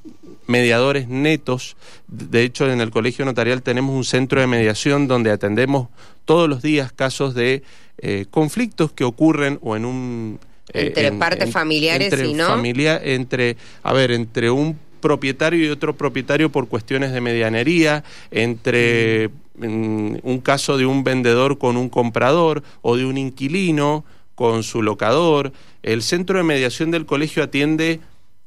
mediadores 0.46 1.08
netos. 1.08 1.76
De 2.08 2.42
hecho, 2.42 2.70
en 2.70 2.80
el 2.80 2.90
Colegio 2.90 3.24
Notarial 3.24 3.62
tenemos 3.62 3.94
un 3.94 4.04
centro 4.04 4.40
de 4.40 4.46
mediación 4.46 5.08
donde 5.08 5.30
atendemos 5.30 5.88
todos 6.24 6.48
los 6.48 6.62
días 6.62 6.92
casos 6.92 7.34
de 7.34 7.62
eh, 7.98 8.26
conflictos 8.30 8.92
que 8.92 9.04
ocurren 9.04 9.58
o 9.62 9.76
en 9.76 9.84
un... 9.84 10.38
eh, 10.72 10.86
Entre 10.88 11.12
partes 11.12 11.50
familiares 11.50 12.12
entre 12.12 12.28
y 12.28 12.34
no. 12.34 12.46
familia- 12.46 13.00
entre, 13.02 13.56
a 13.82 13.92
ver, 13.92 14.10
entre 14.12 14.50
un 14.50 14.78
propietario 15.00 15.66
y 15.66 15.68
otro 15.68 15.96
propietario 15.96 16.50
por 16.50 16.68
cuestiones 16.68 17.12
de 17.12 17.20
medianería, 17.20 18.04
entre 18.30 19.30
mm, 19.56 20.16
un 20.22 20.40
caso 20.40 20.76
de 20.78 20.86
un 20.86 21.02
vendedor 21.04 21.58
con 21.58 21.76
un 21.76 21.88
comprador 21.88 22.62
o 22.82 22.96
de 22.96 23.04
un 23.04 23.18
inquilino 23.18 24.04
con 24.34 24.62
su 24.62 24.80
locador. 24.82 25.52
El 25.82 26.02
centro 26.02 26.38
de 26.38 26.44
mediación 26.44 26.90
del 26.92 27.04
colegio 27.06 27.42
atiende 27.42 27.98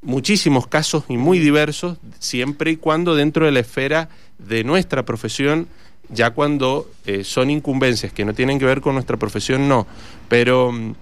muchísimos 0.01 0.67
casos 0.67 1.03
y 1.09 1.17
muy 1.17 1.39
diversos, 1.39 1.97
siempre 2.19 2.71
y 2.71 2.77
cuando 2.77 3.15
dentro 3.15 3.45
de 3.45 3.51
la 3.51 3.59
esfera 3.61 4.09
de 4.37 4.63
nuestra 4.63 5.03
profesión 5.03 5.67
Ya 6.09 6.29
cuando 6.29 6.87
eh, 7.07 7.23
son 7.23 7.49
incumbencias 7.49 8.13
que 8.13 8.25
no 8.25 8.35
tienen 8.35 8.59
que 8.59 8.65
ver 8.65 8.79
con 8.79 8.93
nuestra 8.93 9.17
profesión, 9.17 9.67
no. 9.67 9.87
Pero 10.29 10.71
mm, 10.71 10.93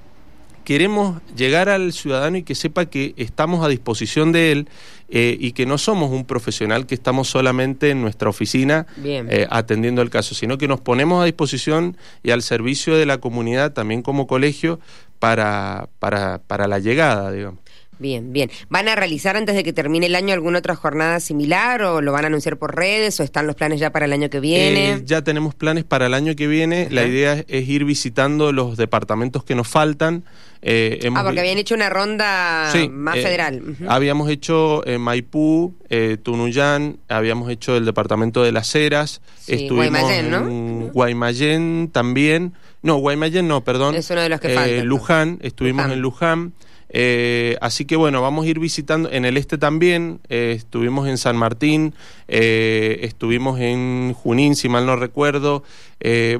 queremos 0.64 1.22
llegar 1.36 1.70
al 1.70 1.94
ciudadano 1.94 2.38
y 2.38 2.44
que 2.44 2.56
sepa 2.56 2.86
que 2.86 3.14
estamos 3.18 3.66
a 3.66 3.68
disposición 3.68 4.32
de 4.32 4.52
él 4.52 4.70
eh, 5.10 5.38
y 5.40 5.52
que 5.52 5.66
no 5.66 5.78
somos 5.78 6.12
un 6.12 6.26
profesional 6.26 6.86
que 6.86 6.96
estamos 6.96 7.28
solamente 7.28 7.90
en 7.90 8.02
nuestra 8.02 8.30
oficina 8.30 8.88
eh, 9.04 9.46
atendiendo 9.50 10.02
el 10.02 10.10
caso, 10.10 10.34
sino 10.36 10.58
que 10.58 10.68
nos 10.68 10.80
ponemos 10.80 11.22
a 11.22 11.26
disposición 11.26 11.98
y 12.24 12.32
al 12.32 12.42
servicio 12.42 12.96
de 12.96 13.06
la 13.06 13.20
comunidad, 13.20 13.74
también 13.74 14.02
como 14.02 14.26
colegio, 14.26 14.80
para, 15.20 15.88
para, 16.00 16.40
para 16.48 16.68
la 16.68 16.80
llegada, 16.80 17.32
digamos. 17.32 17.60
Bien, 18.00 18.34
bien. 18.34 18.50
¿Van 18.70 18.88
a 18.88 18.96
realizar 18.96 19.38
antes 19.38 19.56
de 19.56 19.64
que 19.64 19.74
termine 19.74 20.08
el 20.08 20.16
año 20.16 20.34
alguna 20.34 20.60
otra 20.60 20.76
jornada 20.76 21.20
similar 21.20 21.82
o 21.84 22.02
lo 22.02 22.12
van 22.12 22.26
a 22.26 22.28
anunciar 22.28 22.58
por 22.58 22.76
redes 22.76 23.20
o 23.20 23.24
están 23.24 23.48
los 23.48 23.56
planes 23.56 23.80
ya 23.80 23.92
para 23.92 24.06
el 24.06 24.14
año 24.14 24.30
que 24.30 24.40
viene? 24.40 24.94
Eh, 24.94 25.02
ya 25.06 25.24
tenemos 25.24 25.56
planes 25.56 25.84
para 25.84 26.08
el 26.08 26.14
año 26.14 26.36
que 26.36 26.48
viene. 26.48 26.88
La 26.90 27.06
idea 27.06 27.44
es, 27.48 27.70
ir 27.70 27.86
visitando 27.86 28.52
los 28.52 28.78
departamentos 28.78 29.44
que 29.44 29.56
nos 29.56 29.68
faltan. 29.68 30.24
Eh, 30.62 31.10
ah, 31.14 31.24
porque 31.24 31.42
habían 31.42 31.58
hecho 31.58 31.76
una 31.76 31.90
ronda 31.90 32.72
más 32.90 33.18
eh, 33.18 33.22
federal. 33.22 33.62
Habíamos 33.88 34.30
hecho 34.30 34.82
Maipú, 35.00 35.76
Tunuyán, 36.24 36.98
habíamos 37.10 37.50
hecho 37.52 37.76
el 37.76 37.86
departamento 37.86 38.44
de 38.44 38.54
Las 38.54 38.74
Heras, 38.74 39.22
estuvimos 39.46 40.02
Guaymallén, 40.02 40.32
¿no? 40.32 40.92
Guaymallén 40.92 41.90
también. 41.92 42.54
No, 42.82 42.98
Guaymallén 42.98 43.48
no, 43.48 43.64
perdón. 43.64 43.96
Es 43.96 44.10
uno 44.10 44.22
de 44.22 44.30
los 44.30 44.40
que 44.40 44.50
faltan. 44.50 44.86
Luján, 44.86 45.40
estuvimos 45.42 45.90
en 45.92 46.00
Luján. 46.00 46.54
Eh, 46.96 47.58
así 47.60 47.86
que 47.86 47.96
bueno, 47.96 48.22
vamos 48.22 48.46
a 48.46 48.48
ir 48.48 48.60
visitando 48.60 49.12
en 49.12 49.26
el 49.26 49.36
este 49.36 49.58
también, 49.58 50.20
eh, 50.30 50.54
estuvimos 50.56 51.08
en 51.08 51.18
San 51.18 51.36
Martín, 51.36 51.96
eh, 52.28 53.00
estuvimos 53.02 53.60
en 53.60 54.14
Junín, 54.14 54.56
si 54.56 54.70
mal 54.70 54.86
no 54.86 54.96
recuerdo, 54.96 55.64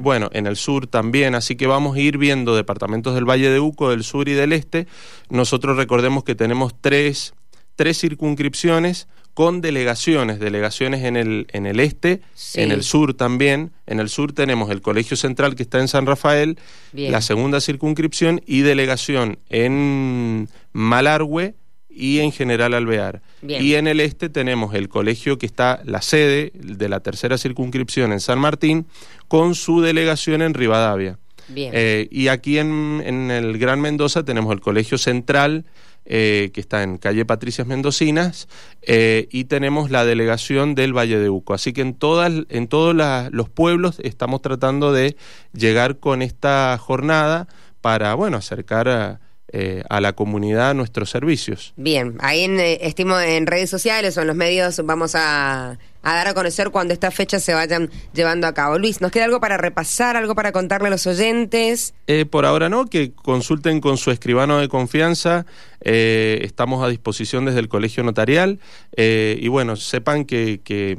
bueno, 0.02 0.28
en 0.32 0.46
el 0.46 0.56
sur 0.56 0.86
también, 0.86 1.34
así 1.34 1.56
que 1.56 1.66
vamos 1.66 1.96
a 1.96 2.00
ir 2.00 2.18
viendo 2.18 2.54
departamentos 2.54 3.14
del 3.14 3.28
Valle 3.28 3.48
de 3.48 3.60
Uco, 3.60 3.90
del 3.90 4.04
sur 4.04 4.28
y 4.28 4.34
del 4.34 4.52
este. 4.52 4.86
Nosotros 5.30 5.78
recordemos 5.78 6.22
que 6.22 6.34
tenemos 6.34 6.74
tres, 6.78 7.32
tres 7.74 7.98
circunscripciones, 7.98 9.08
con 9.34 9.60
delegaciones, 9.60 10.38
delegaciones 10.38 11.04
en 11.04 11.16
el, 11.16 11.46
en 11.52 11.66
el 11.66 11.80
este, 11.80 12.22
en 12.54 12.70
el 12.70 12.84
sur 12.84 13.14
también. 13.14 13.72
En 13.86 13.98
el 13.98 14.08
sur 14.08 14.32
tenemos 14.32 14.70
el 14.70 14.80
Colegio 14.80 15.16
Central 15.16 15.56
que 15.56 15.64
está 15.64 15.80
en 15.80 15.88
San 15.88 16.06
Rafael, 16.06 16.56
la 16.92 17.20
segunda 17.20 17.60
circunscripción 17.60 18.40
y 18.46 18.60
delegación 18.60 19.38
en 19.50 20.48
Malargüe 20.72 21.54
y 21.90 22.20
en 22.20 22.30
General 22.30 22.74
Alvear. 22.74 23.22
Y 23.42 23.74
en 23.74 23.88
el 23.88 24.00
este 24.00 24.28
tenemos 24.28 24.74
el 24.74 24.88
colegio 24.88 25.36
que 25.36 25.46
está, 25.46 25.82
la 25.84 26.00
sede 26.00 26.52
de 26.54 26.88
la 26.88 27.00
tercera 27.00 27.36
circunscripción 27.36 28.12
en 28.12 28.20
San 28.20 28.38
Martín, 28.38 28.86
con 29.26 29.56
su 29.56 29.80
delegación 29.80 30.42
en 30.42 30.54
Rivadavia. 30.54 31.18
Eh, 31.54 32.08
y 32.10 32.28
aquí 32.28 32.58
en, 32.58 33.02
en 33.04 33.30
el 33.30 33.58
Gran 33.58 33.80
Mendoza 33.80 34.24
tenemos 34.24 34.52
el 34.52 34.60
Colegio 34.60 34.96
Central, 34.96 35.66
eh, 36.06 36.50
que 36.52 36.60
está 36.60 36.82
en 36.82 36.98
calle 36.98 37.24
Patricias 37.24 37.66
Mendocinas, 37.66 38.48
eh, 38.82 39.28
y 39.30 39.44
tenemos 39.44 39.90
la 39.90 40.04
delegación 40.04 40.74
del 40.74 40.96
Valle 40.96 41.18
de 41.18 41.30
Uco. 41.30 41.54
Así 41.54 41.72
que 41.72 41.80
en, 41.80 41.94
todas, 41.94 42.32
en 42.48 42.68
todos 42.68 42.94
los 43.32 43.48
pueblos 43.48 44.00
estamos 44.02 44.42
tratando 44.42 44.92
de 44.92 45.16
llegar 45.52 45.98
con 45.98 46.22
esta 46.22 46.76
jornada 46.78 47.48
para, 47.80 48.14
bueno, 48.14 48.36
acercar 48.36 48.88
a 48.88 49.20
eh, 49.56 49.84
a 49.88 50.00
la 50.00 50.14
comunidad 50.14 50.74
nuestros 50.74 51.10
servicios. 51.10 51.74
Bien, 51.76 52.16
ahí 52.18 52.40
en, 52.40 52.58
eh, 52.58 52.80
estimo 52.82 53.20
en 53.20 53.46
redes 53.46 53.70
sociales 53.70 54.18
o 54.18 54.22
en 54.22 54.26
los 54.26 54.34
medios 54.34 54.82
vamos 54.84 55.14
a, 55.14 55.78
dar 56.02 56.26
a 56.26 56.34
conocer 56.34 56.70
cuando 56.70 56.92
estas 56.92 57.14
fechas 57.14 57.44
se 57.44 57.54
vayan 57.54 57.88
llevando 58.12 58.48
a 58.48 58.52
cabo. 58.52 58.80
Luis, 58.80 59.00
¿nos 59.00 59.12
queda 59.12 59.26
algo 59.26 59.38
para 59.38 59.56
repasar, 59.56 60.16
algo 60.16 60.34
para 60.34 60.50
contarle 60.50 60.88
a 60.88 60.90
los 60.90 61.06
oyentes? 61.06 61.94
Eh, 62.08 62.24
por 62.24 62.46
ahora 62.46 62.68
no, 62.68 62.86
que 62.86 63.12
consulten 63.12 63.80
con 63.80 63.96
su 63.96 64.10
escribano 64.10 64.58
de 64.58 64.66
confianza, 64.68 65.46
estamos 65.80 66.82
a 66.82 66.88
disposición 66.88 67.44
desde 67.44 67.60
el 67.60 67.68
Colegio 67.68 68.02
Notarial 68.02 68.58
y 68.96 69.46
bueno, 69.46 69.76
sepan 69.76 70.24
que, 70.24 70.62
que 70.64 70.96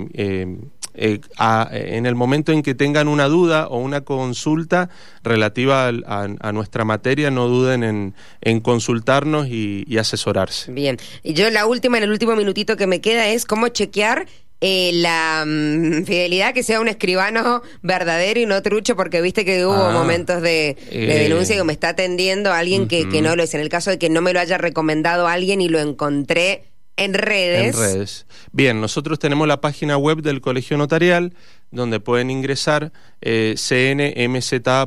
eh, 0.98 1.20
en 1.40 2.06
el 2.06 2.16
momento 2.16 2.52
en 2.52 2.62
que 2.64 2.74
tengan 2.74 3.08
una 3.08 3.26
duda 3.26 3.68
o 3.68 3.80
una 3.80 4.02
consulta 4.02 4.90
relativa 5.24 5.88
a, 5.88 6.52
nuestra 6.52 6.86
materia, 6.86 7.32
no 7.32 7.48
duden 7.48 8.14
en, 8.42 8.60
consultarnos 8.62 9.48
y, 9.48 9.98
asesorarse. 9.98 10.72
Bien, 10.72 10.98
y 11.24 11.34
yo 11.34 11.50
la 11.50 11.66
última, 11.66 11.98
en 11.98 12.04
el 12.04 12.12
último 12.12 12.36
minutito 12.36 12.78
que 12.78 12.88
me 12.88 13.02
queda 13.02 13.28
es 13.28 13.46
cómo 13.46 13.70
chequear 13.70 14.28
eh, 14.62 14.92
la 14.94 15.44
mm, 15.46 16.06
fidelidad 16.06 16.54
que 16.54 16.64
sea 16.64 16.80
un 16.80 16.88
escribano 16.88 17.62
verdadero 17.82 18.40
y 18.40 18.46
no 18.46 18.62
trucho, 18.62 18.96
porque 18.96 19.22
viste 19.22 19.46
que 19.46 19.66
hubo 19.66 19.74
ah, 19.74 19.92
momentos 19.92 20.42
de, 20.42 20.78
eh, 20.90 21.20
denuncia 21.20 21.56
que 21.56 21.64
me 21.64 21.74
está 21.74 21.90
atendiendo 21.90 22.52
alguien 22.52 22.88
que, 22.88 23.10
que 23.10 23.22
no 23.22 23.36
lo 23.36 23.44
es. 23.44 23.54
En 23.54 23.62
el 23.62 23.70
caso 23.70 23.90
de 23.90 24.00
que 24.00 24.10
no 24.10 24.22
me 24.22 24.34
lo 24.34 24.40
haya 24.40 24.58
recomendado 24.58 25.28
alguien 25.28 25.62
y 25.62 25.70
lo 25.70 25.80
encontré 25.80 26.64
en 26.98 27.14
redes. 27.14 27.76
En 27.76 27.82
redes. 27.82 28.26
Bien, 28.52 28.80
nosotros 28.82 29.20
tenemos 29.20 29.48
la 29.48 29.62
página 29.62 29.98
web 29.98 30.22
del 30.22 30.42
Colegio 30.42 30.78
Notarial, 30.78 31.34
donde 31.76 32.00
pueden 32.00 32.32
ingresar 32.32 32.92
eh, 33.22 33.56
cnmza.org.ar, 33.58 34.80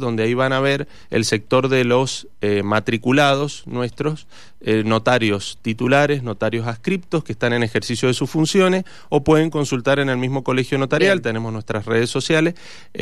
donde 0.00 0.22
ahí 0.22 0.34
van 0.34 0.52
a 0.52 0.60
ver 0.60 0.88
el 1.10 1.24
sector 1.24 1.68
de 1.68 1.84
los 1.84 2.28
eh, 2.40 2.62
matriculados 2.62 3.62
nuestros, 3.66 4.26
eh, 4.60 4.82
notarios 4.84 5.58
titulares, 5.62 6.22
notarios 6.22 6.66
adscriptos 6.66 7.22
que 7.22 7.32
están 7.32 7.52
en 7.52 7.62
ejercicio 7.62 8.08
de 8.08 8.14
sus 8.14 8.30
funciones, 8.30 8.84
o 9.10 9.22
pueden 9.22 9.50
consultar 9.50 9.98
en 9.98 10.08
el 10.08 10.16
mismo 10.16 10.42
colegio 10.42 10.78
notarial, 10.78 11.20
tenemos 11.22 11.52
nuestras 11.52 11.84
redes 11.86 12.10
sociales, 12.10 12.54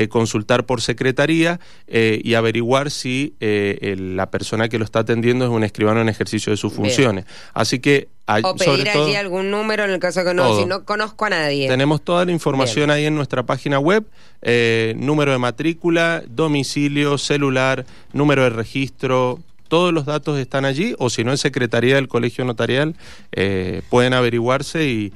consultar 0.09 0.67
por 0.67 0.81
secretaría 0.81 1.61
y 1.88 2.35
averiguar 2.35 2.91
si 2.91 3.37
la 3.41 4.31
persona 4.31 4.69
que 4.69 4.79
lo 4.79 4.85
está 4.85 4.99
atendiendo 5.01 5.45
es 5.45 5.51
un 5.51 5.62
escribano 5.62 6.01
en 6.01 6.09
ejercicio 6.09 6.51
de 6.51 6.57
sus 6.57 6.73
funciones. 6.73 7.25
Así 7.55 7.79
que 7.79 8.09
o 8.27 8.57
pedir 8.57 8.89
allí 8.89 9.15
algún 9.15 9.51
número 9.51 9.85
en 9.85 9.91
el 9.91 9.99
caso 9.99 10.25
que 10.25 10.35
no, 10.35 10.59
si 10.59 10.65
no 10.65 10.85
conozco 10.85 11.25
a 11.25 11.31
nadie. 11.31 11.69
Tenemos 11.69 12.03
toda 12.03 12.25
la 12.25 12.33
información 12.33 12.91
ahí 12.91 13.07
en 13.07 13.15
nuestra 13.15 13.43
página 13.45 13.79
web, 13.79 14.05
eh, 14.43 14.95
número 14.97 15.33
de 15.33 15.39
matrícula, 15.39 16.23
domicilio, 16.29 17.19
celular, 17.19 17.85
número 18.13 18.45
de 18.45 18.51
registro, 18.51 19.41
todos 19.69 19.93
los 19.93 20.05
datos 20.05 20.39
están 20.39 20.65
allí, 20.65 20.95
o 20.99 21.09
si 21.09 21.25
no 21.25 21.31
en 21.31 21.39
Secretaría 21.39 21.95
del 21.95 22.07
Colegio 22.07 22.45
Notarial, 22.45 22.95
eh, 23.33 23.83
pueden 23.89 24.13
averiguarse 24.13 24.87
y, 24.87 25.13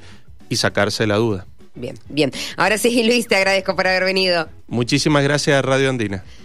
y 0.48 0.56
sacarse 0.56 1.06
la 1.06 1.16
duda. 1.16 1.46
Bien, 1.74 1.94
bien. 2.08 2.32
Ahora 2.56 2.78
sí, 2.78 3.04
Luis, 3.04 3.28
te 3.28 3.36
agradezco 3.36 3.76
por 3.76 3.86
haber 3.86 4.04
venido. 4.04 4.48
Muchísimas 4.66 5.22
gracias, 5.22 5.62
Radio 5.62 5.90
Andina. 5.90 6.24